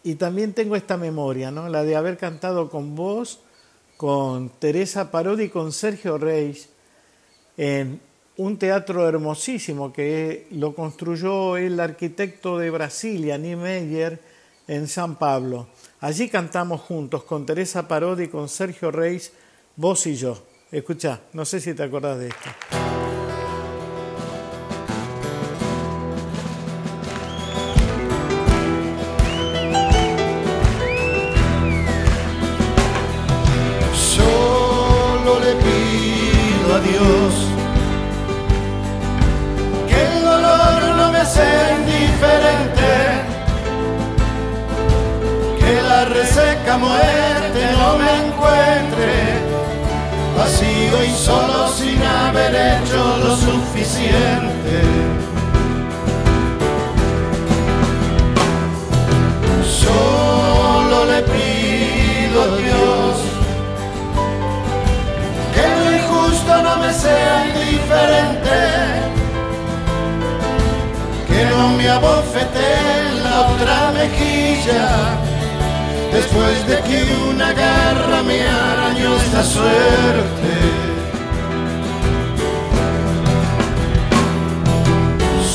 Y 0.02 0.16
también 0.16 0.54
tengo 0.54 0.76
esta 0.76 0.98
memoria, 0.98 1.52
¿no? 1.52 1.70
La 1.70 1.84
de 1.84 1.96
haber 1.96 2.18
cantado 2.18 2.68
con 2.72 2.96
vos, 2.96 3.42
con 3.96 4.50
Teresa 4.58 5.12
Parodi 5.12 5.44
y 5.44 5.50
con 5.50 5.72
Sergio 5.72 6.18
Reis 6.18 6.68
en 7.56 8.09
un 8.40 8.58
teatro 8.58 9.06
hermosísimo 9.06 9.92
que 9.92 10.48
lo 10.52 10.74
construyó 10.74 11.58
el 11.58 11.78
arquitecto 11.78 12.58
de 12.58 12.70
Brasilia, 12.70 13.38
Niemeyer, 13.38 14.18
en 14.66 14.88
San 14.88 15.18
Pablo. 15.18 15.68
Allí 16.00 16.30
cantamos 16.30 16.80
juntos 16.80 17.26
con 17.26 17.46
Teresa 17.46 17.86
Parodi, 17.86 18.30
con 18.30 18.48
Sergio 18.48 18.92
Reis, 18.92 19.34
vos 19.76 20.08
y 20.08 20.16
yo. 20.16 20.42
Escucha, 20.72 21.20
no 21.34 21.44
sé 21.44 21.60
si 21.60 21.74
te 21.74 21.84
acordás 21.84 22.18
de 22.18 22.30
esto. 22.30 22.89
Después 76.12 76.68
de 76.68 76.80
que 76.82 77.06
una 77.30 77.54
garra 77.54 78.22
me 78.24 78.42
arañó 78.42 79.16
esta 79.16 79.44
suerte. 79.44 80.52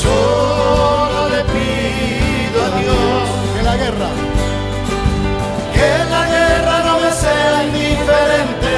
Solo 0.01 1.29
le 1.29 1.43
pido 1.53 2.57
a 2.65 2.79
Dios 2.79 3.29
que 3.55 3.63
la 3.63 3.77
guerra, 3.77 4.09
que 5.75 5.91
la 6.09 6.25
guerra 6.35 6.83
no 6.85 6.99
me 6.99 7.11
sea 7.11 7.63
indiferente. 7.63 8.75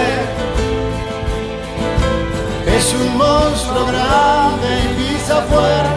Es 2.75 2.93
un 2.93 3.17
monstruo 3.17 3.85
grande 3.85 4.67
y 4.83 4.87
pisa 4.97 5.41
fuerte 5.43 5.96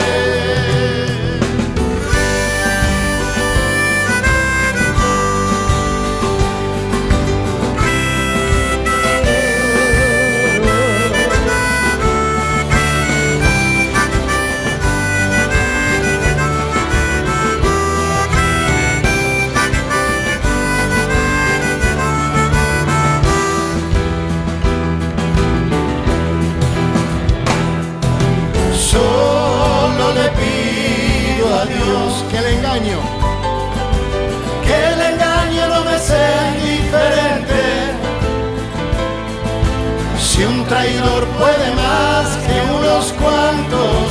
Puede 41.41 41.71
más 41.75 42.37
que 42.45 42.57
unos 42.77 43.13
cuantos, 43.13 44.03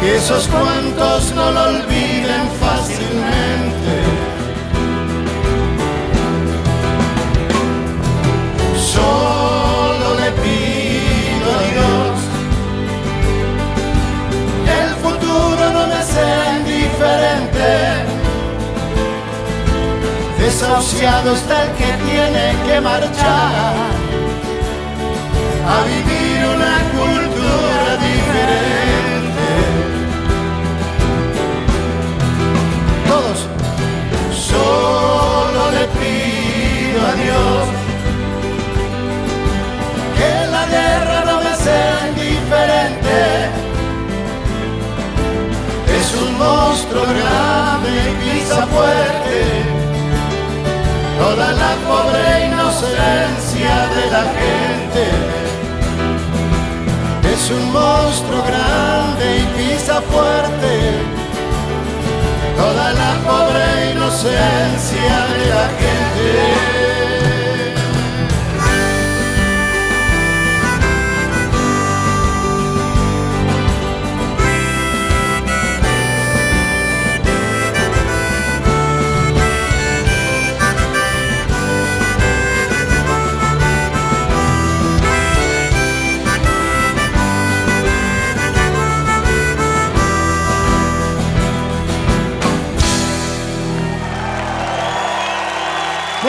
que 0.00 0.16
esos 0.16 0.48
cuantos 0.48 1.32
no 1.34 1.50
lo 1.50 1.62
olviden 1.64 2.44
fácilmente. 2.62 3.94
Solo 8.94 10.06
le 10.20 10.30
pido 10.42 11.46
a 11.56 11.60
Dios 11.72 12.14
el 14.80 14.90
futuro 15.04 15.62
no 15.76 15.86
me 15.92 16.02
sea 16.02 16.56
indiferente. 16.58 17.72
Desahuciado 20.38 21.34
está 21.34 21.64
el 21.64 21.70
que 21.72 21.90
tiene 22.06 22.44
que 22.66 22.80
marchar 22.80 24.03
a 25.66 25.84
vivir 25.84 26.38
una 26.54 26.76
cultura 26.96 27.96
diferente. 28.06 29.48
Todos, 33.08 33.46
solo 34.32 35.70
le 35.76 35.84
pido 35.98 37.06
a 37.06 37.14
Dios 37.24 37.64
que 40.16 40.32
la 40.50 40.64
guerra 40.66 41.24
no 41.24 41.40
me 41.44 41.56
sea 41.56 42.08
indiferente 42.08 43.64
es 45.98 46.14
un 46.22 46.38
monstruo 46.38 47.02
grande 47.02 47.90
y 47.90 48.38
pisa 48.38 48.66
fuerte 48.66 49.84
toda 51.18 51.52
la 51.52 51.72
pobre 51.86 52.46
inocencia 52.46 53.74
de 53.94 54.10
la 54.10 54.24
gente. 54.36 55.53
Es 57.44 57.50
un 57.50 57.72
monstruo 57.72 58.42
grande 58.42 59.40
y 59.40 59.44
pisa 59.54 60.00
fuerte 60.00 60.92
toda 62.56 62.94
la 62.94 63.14
pobre 63.26 63.90
inocencia 63.92 65.26
de 65.28 65.46
la 65.50 65.68
gente. 65.78 66.83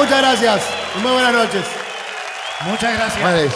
Muchas 0.06 0.22
gracias. 0.22 0.70
Y 0.96 1.02
muy 1.02 1.12
buenas 1.14 1.34
noches. 1.34 1.66
Muchas 2.68 2.94
gracias. 2.94 3.56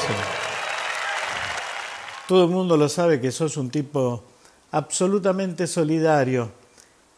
Todo 2.28 2.46
el 2.46 2.50
mundo 2.50 2.76
lo 2.76 2.90
sabe 2.90 3.22
que 3.22 3.32
sos 3.32 3.56
un 3.58 3.70
tipo 3.70 4.24
absolutamente 4.72 5.68
solidario 5.68 6.52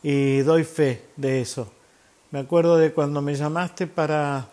y 0.03 0.39
doy 0.39 0.65
fe 0.65 1.05
de 1.15 1.41
eso. 1.41 1.71
Me 2.31 2.39
acuerdo 2.39 2.77
de 2.77 2.91
cuando 2.91 3.21
me 3.21 3.35
llamaste 3.35 3.87
para 3.87 4.47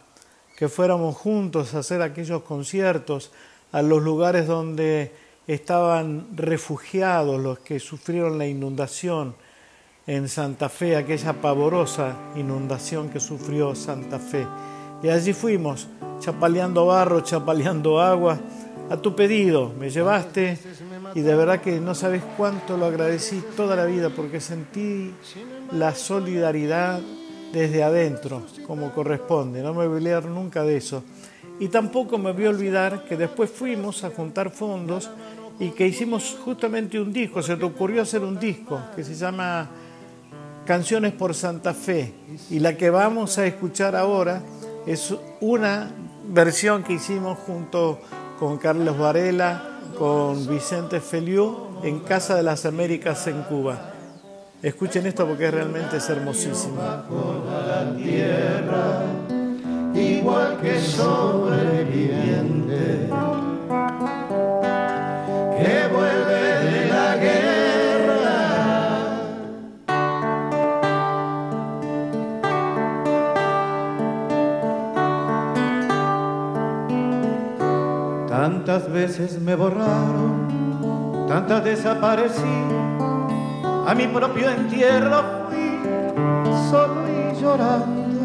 que 0.56 0.68
fuéramos 0.68 1.16
juntos 1.16 1.74
a 1.74 1.80
hacer 1.80 2.00
aquellos 2.00 2.42
conciertos 2.42 3.32
a 3.72 3.82
los 3.82 4.00
lugares 4.00 4.46
donde 4.46 5.12
estaban 5.48 6.28
refugiados 6.36 7.40
los 7.40 7.58
que 7.60 7.80
sufrieron 7.80 8.38
la 8.38 8.46
inundación 8.46 9.34
en 10.06 10.28
Santa 10.28 10.68
Fe, 10.68 10.96
aquella 10.96 11.34
pavorosa 11.34 12.14
inundación 12.36 13.10
que 13.10 13.20
sufrió 13.20 13.74
Santa 13.74 14.18
Fe. 14.18 14.46
Y 15.02 15.08
allí 15.08 15.32
fuimos, 15.32 15.86
chapaleando 16.18 16.86
barro, 16.86 17.20
chapaleando 17.20 18.00
agua, 18.00 18.38
a 18.90 18.96
tu 18.96 19.14
pedido. 19.14 19.72
Me 19.78 19.90
llevaste 19.90 20.58
y 21.14 21.20
de 21.20 21.34
verdad 21.34 21.60
que 21.60 21.80
no 21.80 21.94
sabes 21.94 22.22
cuánto 22.36 22.76
lo 22.76 22.86
agradecí 22.86 23.42
toda 23.56 23.76
la 23.76 23.84
vida 23.84 24.10
porque 24.10 24.40
sentí 24.40 25.12
la 25.72 25.94
solidaridad 25.94 27.00
desde 27.52 27.82
adentro, 27.82 28.42
como 28.66 28.92
corresponde. 28.92 29.62
No 29.62 29.70
me 29.72 29.86
voy 29.86 29.96
a 29.96 29.98
olvidar 29.98 30.24
nunca 30.26 30.62
de 30.62 30.76
eso. 30.76 31.02
Y 31.60 31.68
tampoco 31.68 32.18
me 32.18 32.32
voy 32.32 32.46
a 32.46 32.50
olvidar 32.50 33.04
que 33.04 33.16
después 33.16 33.50
fuimos 33.50 34.04
a 34.04 34.10
juntar 34.10 34.50
fondos 34.50 35.10
y 35.58 35.70
que 35.70 35.86
hicimos 35.86 36.38
justamente 36.44 37.00
un 37.00 37.12
disco. 37.12 37.42
Se 37.42 37.56
te 37.56 37.64
ocurrió 37.64 38.02
hacer 38.02 38.22
un 38.22 38.38
disco 38.38 38.80
que 38.94 39.02
se 39.02 39.14
llama 39.14 39.68
Canciones 40.64 41.12
por 41.14 41.34
Santa 41.34 41.74
Fe. 41.74 42.12
Y 42.50 42.60
la 42.60 42.76
que 42.76 42.90
vamos 42.90 43.38
a 43.38 43.46
escuchar 43.46 43.96
ahora 43.96 44.42
es 44.88 45.14
una 45.40 45.90
versión 46.26 46.82
que 46.82 46.94
hicimos 46.94 47.38
junto 47.46 48.00
con 48.38 48.56
Carlos 48.56 48.96
Varela, 48.96 49.80
con 49.98 50.46
Vicente 50.46 51.00
Feliu 51.00 51.80
en 51.82 52.00
Casa 52.00 52.36
de 52.36 52.42
las 52.42 52.64
Américas 52.64 53.26
en 53.26 53.42
Cuba. 53.42 53.92
Escuchen 54.62 55.06
esto 55.06 55.26
porque 55.26 55.50
realmente 55.50 55.98
es 55.98 56.08
hermosísimo. 56.08 56.80
Tantas 78.78 78.92
veces 78.92 79.40
me 79.40 79.56
borraron, 79.56 81.26
tantas 81.26 81.64
desaparecí 81.64 82.62
a 83.84 83.92
mi 83.92 84.06
propio 84.06 84.48
entierro 84.50 85.20
fui 85.48 85.80
solo 86.70 86.94
y 87.08 87.40
llorando. 87.40 88.20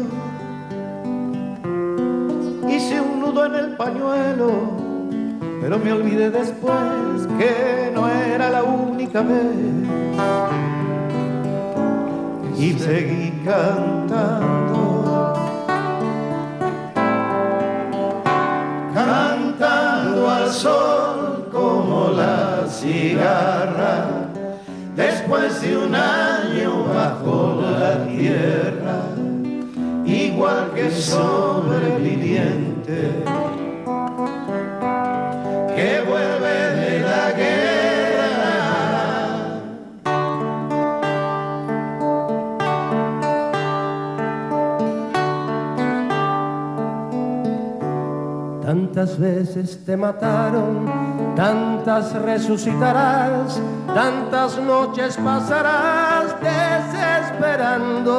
Hice 2.68 3.00
un 3.00 3.18
nudo 3.18 3.46
en 3.46 3.54
el 3.56 3.76
pañuelo, 3.76 4.52
pero 5.60 5.76
me 5.80 5.92
olvidé 5.92 6.30
después 6.30 7.26
que 7.36 7.90
no 7.92 8.08
era 8.08 8.48
la 8.48 8.62
única 8.62 9.22
vez. 9.22 9.56
Y 12.56 12.78
seguí 12.78 13.42
cantando, 13.44 14.83
sol 20.54 21.48
como 21.50 22.10
la 22.16 22.64
cigarra 22.68 24.28
después 24.94 25.60
de 25.60 25.76
un 25.76 25.92
año 25.94 26.84
bajo 26.84 27.60
la 27.60 28.06
tierra, 28.06 29.08
igual 30.06 30.70
que 30.74 30.90
sobreviviente 30.90 33.24
Tantas 48.94 49.18
veces 49.18 49.84
te 49.84 49.96
mataron, 49.96 50.86
tantas 51.34 52.12
resucitarás, 52.12 53.60
tantas 53.92 54.56
noches 54.60 55.16
pasarás 55.16 56.36
desesperando. 56.40 58.14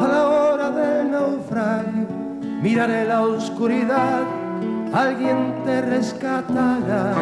A 0.00 0.06
la 0.06 0.28
hora 0.28 0.70
del 0.70 1.10
naufragio, 1.10 2.06
miraré 2.62 3.04
la 3.04 3.22
oscuridad, 3.22 4.22
alguien 4.94 5.60
te 5.64 5.82
rescatará 5.82 7.14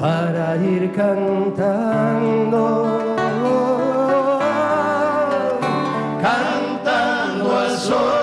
para 0.00 0.56
ir 0.56 0.90
cantando. 0.92 2.88
Cantando 6.22 7.58
al 7.58 7.76
sol 7.76 8.21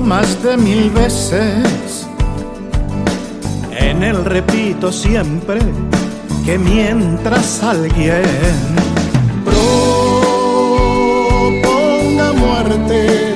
más 0.00 0.42
de 0.42 0.56
mil 0.56 0.90
veces. 0.90 2.06
En 3.70 4.02
él 4.02 4.24
repito 4.24 4.92
siempre 4.92 5.60
que 6.44 6.58
mientras 6.58 7.62
alguien 7.62 8.22
Proponga 11.62 12.32
muerte 12.32 13.34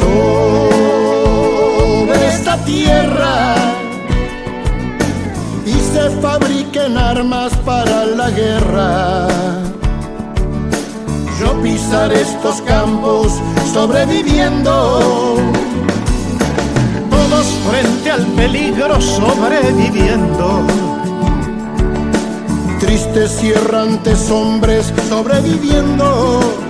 sobre 0.00 2.28
esta 2.28 2.56
tierra 2.64 3.54
y 5.64 5.72
se 5.72 6.10
fabriquen 6.22 6.96
armas 6.96 7.54
para 7.58 8.06
la 8.06 8.30
guerra. 8.30 9.55
Estos 12.04 12.60
campos 12.62 13.32
sobreviviendo. 13.72 15.36
todos 17.10 17.46
frente 17.68 18.10
al 18.10 18.24
peligro 18.26 19.00
sobreviviendo. 19.00 20.60
Tristes 22.80 23.42
y 23.42 23.50
errantes 23.50 24.30
hombres. 24.30 24.92
Sobreviviendo. 25.08 26.65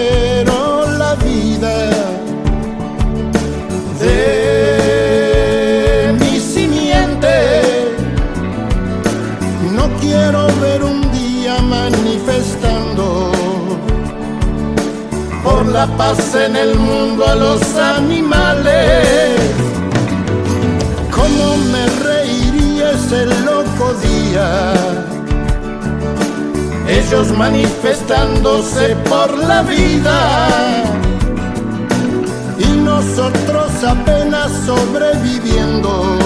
Quiero 0.00 0.90
la 0.98 1.14
vida 1.14 1.88
De 4.00 4.16
mi 6.18 6.40
simiente, 6.40 7.94
No 9.72 9.88
quiero 10.00 10.48
ver 10.60 10.82
un 10.82 11.12
día 11.12 11.58
manifestando 11.62 13.30
por 15.44 15.66
la 15.66 15.86
paz 15.96 16.34
en 16.34 16.56
el 16.56 16.74
mundo 16.74 17.24
a 17.24 17.36
los 17.36 17.62
animales. 17.76 18.39
Ellos 27.12 27.36
manifestándose 27.36 28.94
por 29.08 29.36
la 29.36 29.62
vida. 29.64 30.78
Y 32.56 32.66
nosotros 32.76 33.82
apenas 33.82 34.52
sobreviviendo. 34.64 36.16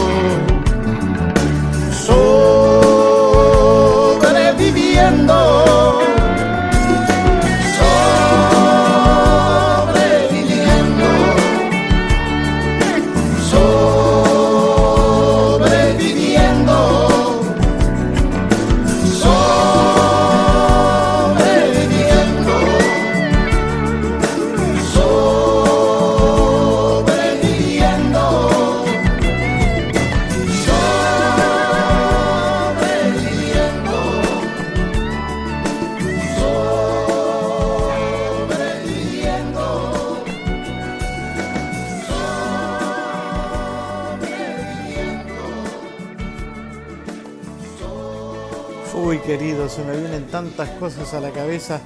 Cosas 50.84 51.14
a 51.14 51.20
la 51.20 51.30
cabeza. 51.30 51.80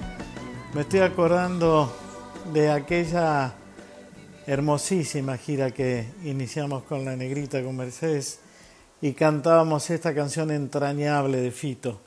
Me 0.75 0.81
estoy 0.81 0.99
acordando 0.99 1.97
de 2.53 2.69
aquella 2.69 3.53
hermosísima 4.45 5.37
gira 5.37 5.71
que 5.71 6.05
iniciamos 6.25 6.83
con 6.83 7.05
la 7.05 7.15
negrita, 7.15 7.63
con 7.63 7.77
Mercedes, 7.77 8.41
y 9.01 9.13
cantábamos 9.13 9.89
esta 9.91 10.13
canción 10.17 10.51
entrañable 10.51 11.41
de 11.41 11.53
Fito. 11.53 12.01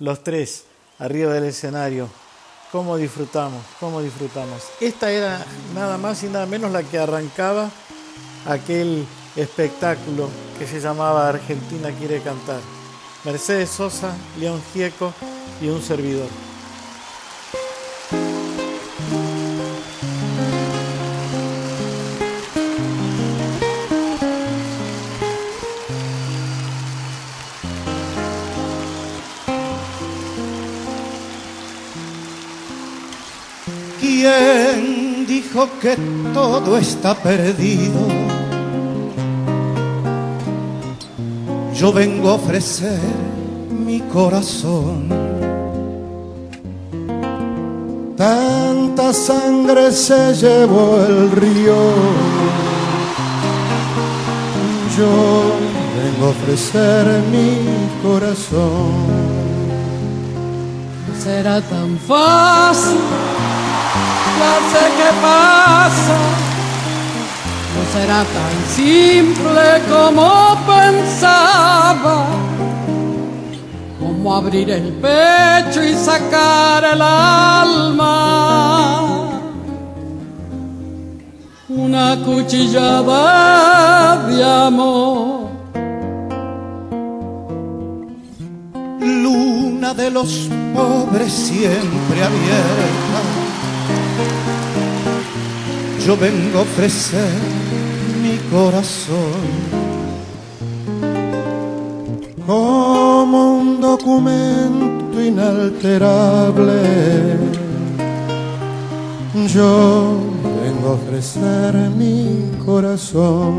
Los 0.00 0.22
tres, 0.22 0.64
arriba 0.98 1.32
del 1.32 1.44
escenario. 1.44 2.10
¿Cómo 2.70 2.98
disfrutamos? 2.98 3.64
¿Cómo 3.80 4.02
disfrutamos? 4.02 4.64
Esta 4.82 5.10
era 5.10 5.42
nada 5.74 5.96
más 5.96 6.24
y 6.24 6.26
nada 6.26 6.44
menos 6.44 6.70
la 6.72 6.82
que 6.82 6.98
arrancaba 6.98 7.70
aquel 8.46 9.06
espectáculo 9.34 10.28
que 10.58 10.66
se 10.66 10.78
llamaba 10.78 11.26
Argentina 11.26 11.90
quiere 11.92 12.20
cantar. 12.20 12.60
Mercedes 13.24 13.70
Sosa, 13.70 14.14
León 14.38 14.60
Gieco 14.72 15.14
y 15.62 15.68
un 15.68 15.80
servidor. 15.80 16.28
¿Quién 34.00 35.26
dijo 35.26 35.68
que 35.80 35.96
todo 36.34 36.76
está 36.76 37.14
perdido? 37.14 38.43
Yo 41.74 41.92
vengo 41.92 42.30
a 42.30 42.34
ofrecer 42.34 43.00
mi 43.68 44.00
corazón. 44.00 45.08
Tanta 48.16 49.12
sangre 49.12 49.90
se 49.90 50.34
llevó 50.34 51.04
el 51.04 51.30
río. 51.32 51.74
Yo 54.96 55.10
vengo 55.96 56.26
a 56.26 56.30
ofrecer 56.30 57.06
mi 57.32 57.58
corazón. 58.02 59.34
será 61.24 61.60
tan 61.60 61.98
fácil. 62.06 62.98
Ya 64.38 64.54
sé 64.70 64.84
qué 64.98 65.10
pasa, 65.22 66.16
no 66.22 66.53
será 67.92 68.24
tan 68.24 68.54
simple 68.68 69.82
como 69.88 70.56
pensaba, 70.66 72.26
como 74.00 74.34
abrir 74.34 74.70
el 74.70 74.92
pecho 74.94 75.82
y 75.82 75.94
sacar 75.94 76.84
el 76.84 77.02
alma. 77.02 78.50
Una 81.68 82.16
cuchillada 82.24 84.16
de 84.28 84.44
amor. 84.44 85.44
Luna 89.00 89.94
de 89.94 90.10
los 90.10 90.48
pobres 90.74 91.32
siempre 91.32 92.22
abierta. 92.22 93.20
Yo 96.06 96.16
vengo 96.18 96.58
a 96.58 96.62
ofrecer 96.62 97.73
mi 98.24 98.38
corazón. 98.50 99.42
Como 102.46 103.38
un 103.58 103.80
documento 103.80 105.22
inalterable. 105.22 106.80
Yo 109.54 110.16
vengo 110.62 110.88
a 110.88 110.92
ofrecer 110.92 111.74
mi 111.98 112.50
corazón. 112.64 113.52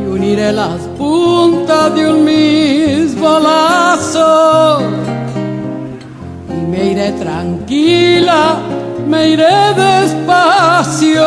Y 0.00 0.04
uniré 0.16 0.52
las 0.52 0.80
puntas 0.96 1.92
de 1.94 2.02
un 2.12 2.24
mismo 2.24 3.40
lazo. 3.40 4.78
Y 6.56 6.60
me 6.70 6.92
iré 6.92 7.12
tranquila, 7.12 8.58
me 9.08 9.30
iré 9.30 9.56
despacio 9.74 11.26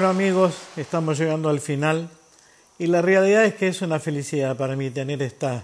Bueno 0.00 0.12
amigos, 0.12 0.54
estamos 0.78 1.18
llegando 1.18 1.50
al 1.50 1.60
final 1.60 2.08
y 2.78 2.86
la 2.86 3.02
realidad 3.02 3.44
es 3.44 3.54
que 3.56 3.68
es 3.68 3.82
una 3.82 4.00
felicidad 4.00 4.56
para 4.56 4.74
mí 4.74 4.88
tener 4.88 5.20
esta 5.20 5.62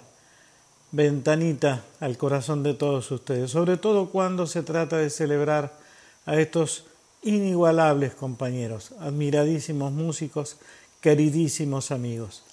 ventanita 0.93 1.87
al 2.01 2.18
corazón 2.18 2.62
de 2.62 2.74
todos 2.74 3.11
ustedes, 3.11 3.51
sobre 3.51 3.78
todo 3.78 4.11
cuando 4.11 4.47
se 4.47 4.62
trata 4.62 4.99
de 4.99 5.09
celebrar 5.09 5.72
a 6.26 6.37
estos 6.37 6.84
inigualables 7.22 8.12
compañeros, 8.12 8.93
admiradísimos 9.01 9.91
músicos, 9.93 10.59
queridísimos 11.01 11.91
amigos. 11.91 12.45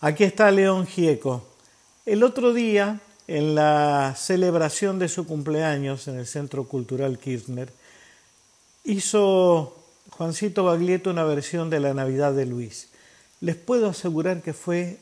Aquí 0.00 0.24
está 0.24 0.50
León 0.50 0.86
Gieco. 0.86 1.46
El 2.06 2.22
otro 2.22 2.54
día, 2.54 2.98
en 3.28 3.54
la 3.54 4.14
celebración 4.16 4.98
de 4.98 5.10
su 5.10 5.26
cumpleaños 5.26 6.08
en 6.08 6.18
el 6.18 6.26
Centro 6.26 6.64
Cultural 6.64 7.18
Kirchner, 7.18 7.70
hizo 8.84 9.83
Juancito 10.16 10.62
Baglietto 10.62 11.10
una 11.10 11.24
versión 11.24 11.70
de 11.70 11.80
la 11.80 11.92
Navidad 11.92 12.32
de 12.34 12.46
Luis. 12.46 12.88
Les 13.40 13.56
puedo 13.56 13.88
asegurar 13.88 14.42
que 14.42 14.52
fue 14.52 14.98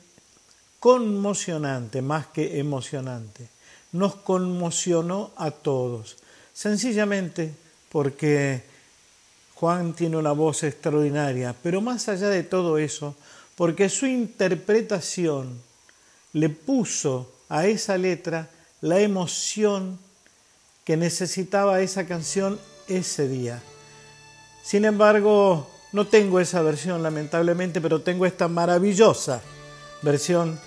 conmocionante, 0.80 2.00
más 2.00 2.28
que 2.28 2.58
emocionante. 2.58 3.46
Nos 3.92 4.14
conmocionó 4.14 5.32
a 5.36 5.50
todos, 5.50 6.16
sencillamente 6.54 7.52
porque 7.90 8.62
Juan 9.54 9.92
tiene 9.92 10.16
una 10.16 10.32
voz 10.32 10.62
extraordinaria, 10.62 11.54
pero 11.62 11.82
más 11.82 12.08
allá 12.08 12.30
de 12.30 12.42
todo 12.42 12.78
eso, 12.78 13.14
porque 13.54 13.90
su 13.90 14.06
interpretación 14.06 15.60
le 16.32 16.48
puso 16.48 17.30
a 17.50 17.66
esa 17.66 17.98
letra 17.98 18.48
la 18.80 18.98
emoción 19.00 19.98
que 20.86 20.96
necesitaba 20.96 21.82
esa 21.82 22.06
canción 22.06 22.58
ese 22.88 23.28
día. 23.28 23.62
Sin 24.62 24.84
embargo, 24.84 25.68
no 25.92 26.06
tengo 26.06 26.40
esa 26.40 26.62
versión 26.62 27.02
lamentablemente, 27.02 27.80
pero 27.80 28.00
tengo 28.00 28.26
esta 28.26 28.48
maravillosa 28.48 29.42
versión 30.02 30.58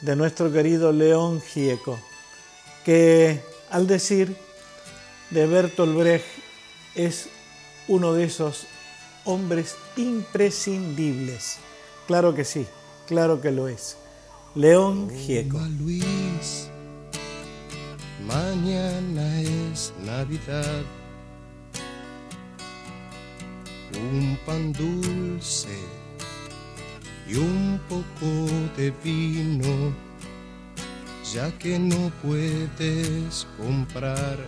de 0.00 0.16
nuestro 0.16 0.52
querido 0.52 0.92
León 0.92 1.40
Gieco, 1.40 1.98
que 2.84 3.40
al 3.70 3.86
decir 3.86 4.36
de 5.30 5.46
Bertolt 5.46 5.96
Brecht 5.96 6.24
es 6.94 7.28
uno 7.88 8.12
de 8.12 8.24
esos 8.24 8.66
hombres 9.24 9.76
imprescindibles. 9.96 11.58
Claro 12.06 12.34
que 12.34 12.44
sí, 12.44 12.66
claro 13.06 13.40
que 13.40 13.50
lo 13.50 13.68
es. 13.68 13.96
León 14.54 15.10
Gieco. 15.10 15.58
Luis, 15.78 16.70
mañana 18.24 19.40
es 19.42 19.92
Navidad. 20.04 20.84
Un 23.94 24.38
pan 24.44 24.72
dulce 24.72 25.78
y 27.28 27.34
un 27.36 27.80
poco 27.88 28.50
de 28.76 28.92
vino, 29.02 29.92
ya 31.32 31.50
que 31.58 31.78
no 31.78 32.10
puedes 32.22 33.46
comprar. 33.56 34.38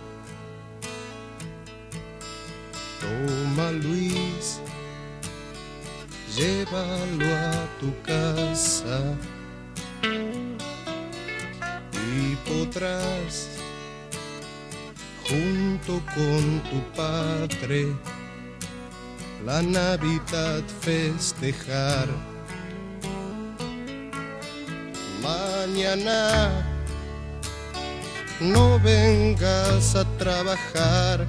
Toma 2.99 3.71
Luis, 3.71 4.59
llévalo 6.35 7.25
a 7.25 7.67
tu 7.79 7.93
casa 8.03 9.01
y 11.93 12.35
podrás, 12.47 13.49
junto 15.27 16.01
con 16.13 16.61
tu 16.69 16.81
padre, 16.95 17.93
la 19.45 19.61
Navidad 19.61 20.63
festejar. 20.81 22.07
Mañana 25.21 26.65
no 28.39 28.79
vengas 28.79 29.95
a 29.95 30.05
trabajar, 30.17 31.25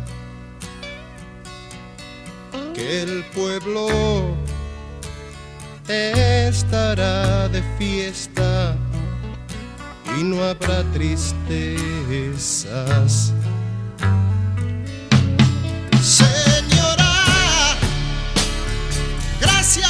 que 2.74 3.02
el 3.02 3.24
pueblo 3.34 4.36
estará 5.88 7.48
de 7.48 7.62
fiesta 7.78 8.76
y 10.18 10.24
no 10.24 10.42
habrá 10.44 10.82
tristezas. 10.92 11.40
Gracias 19.40 19.89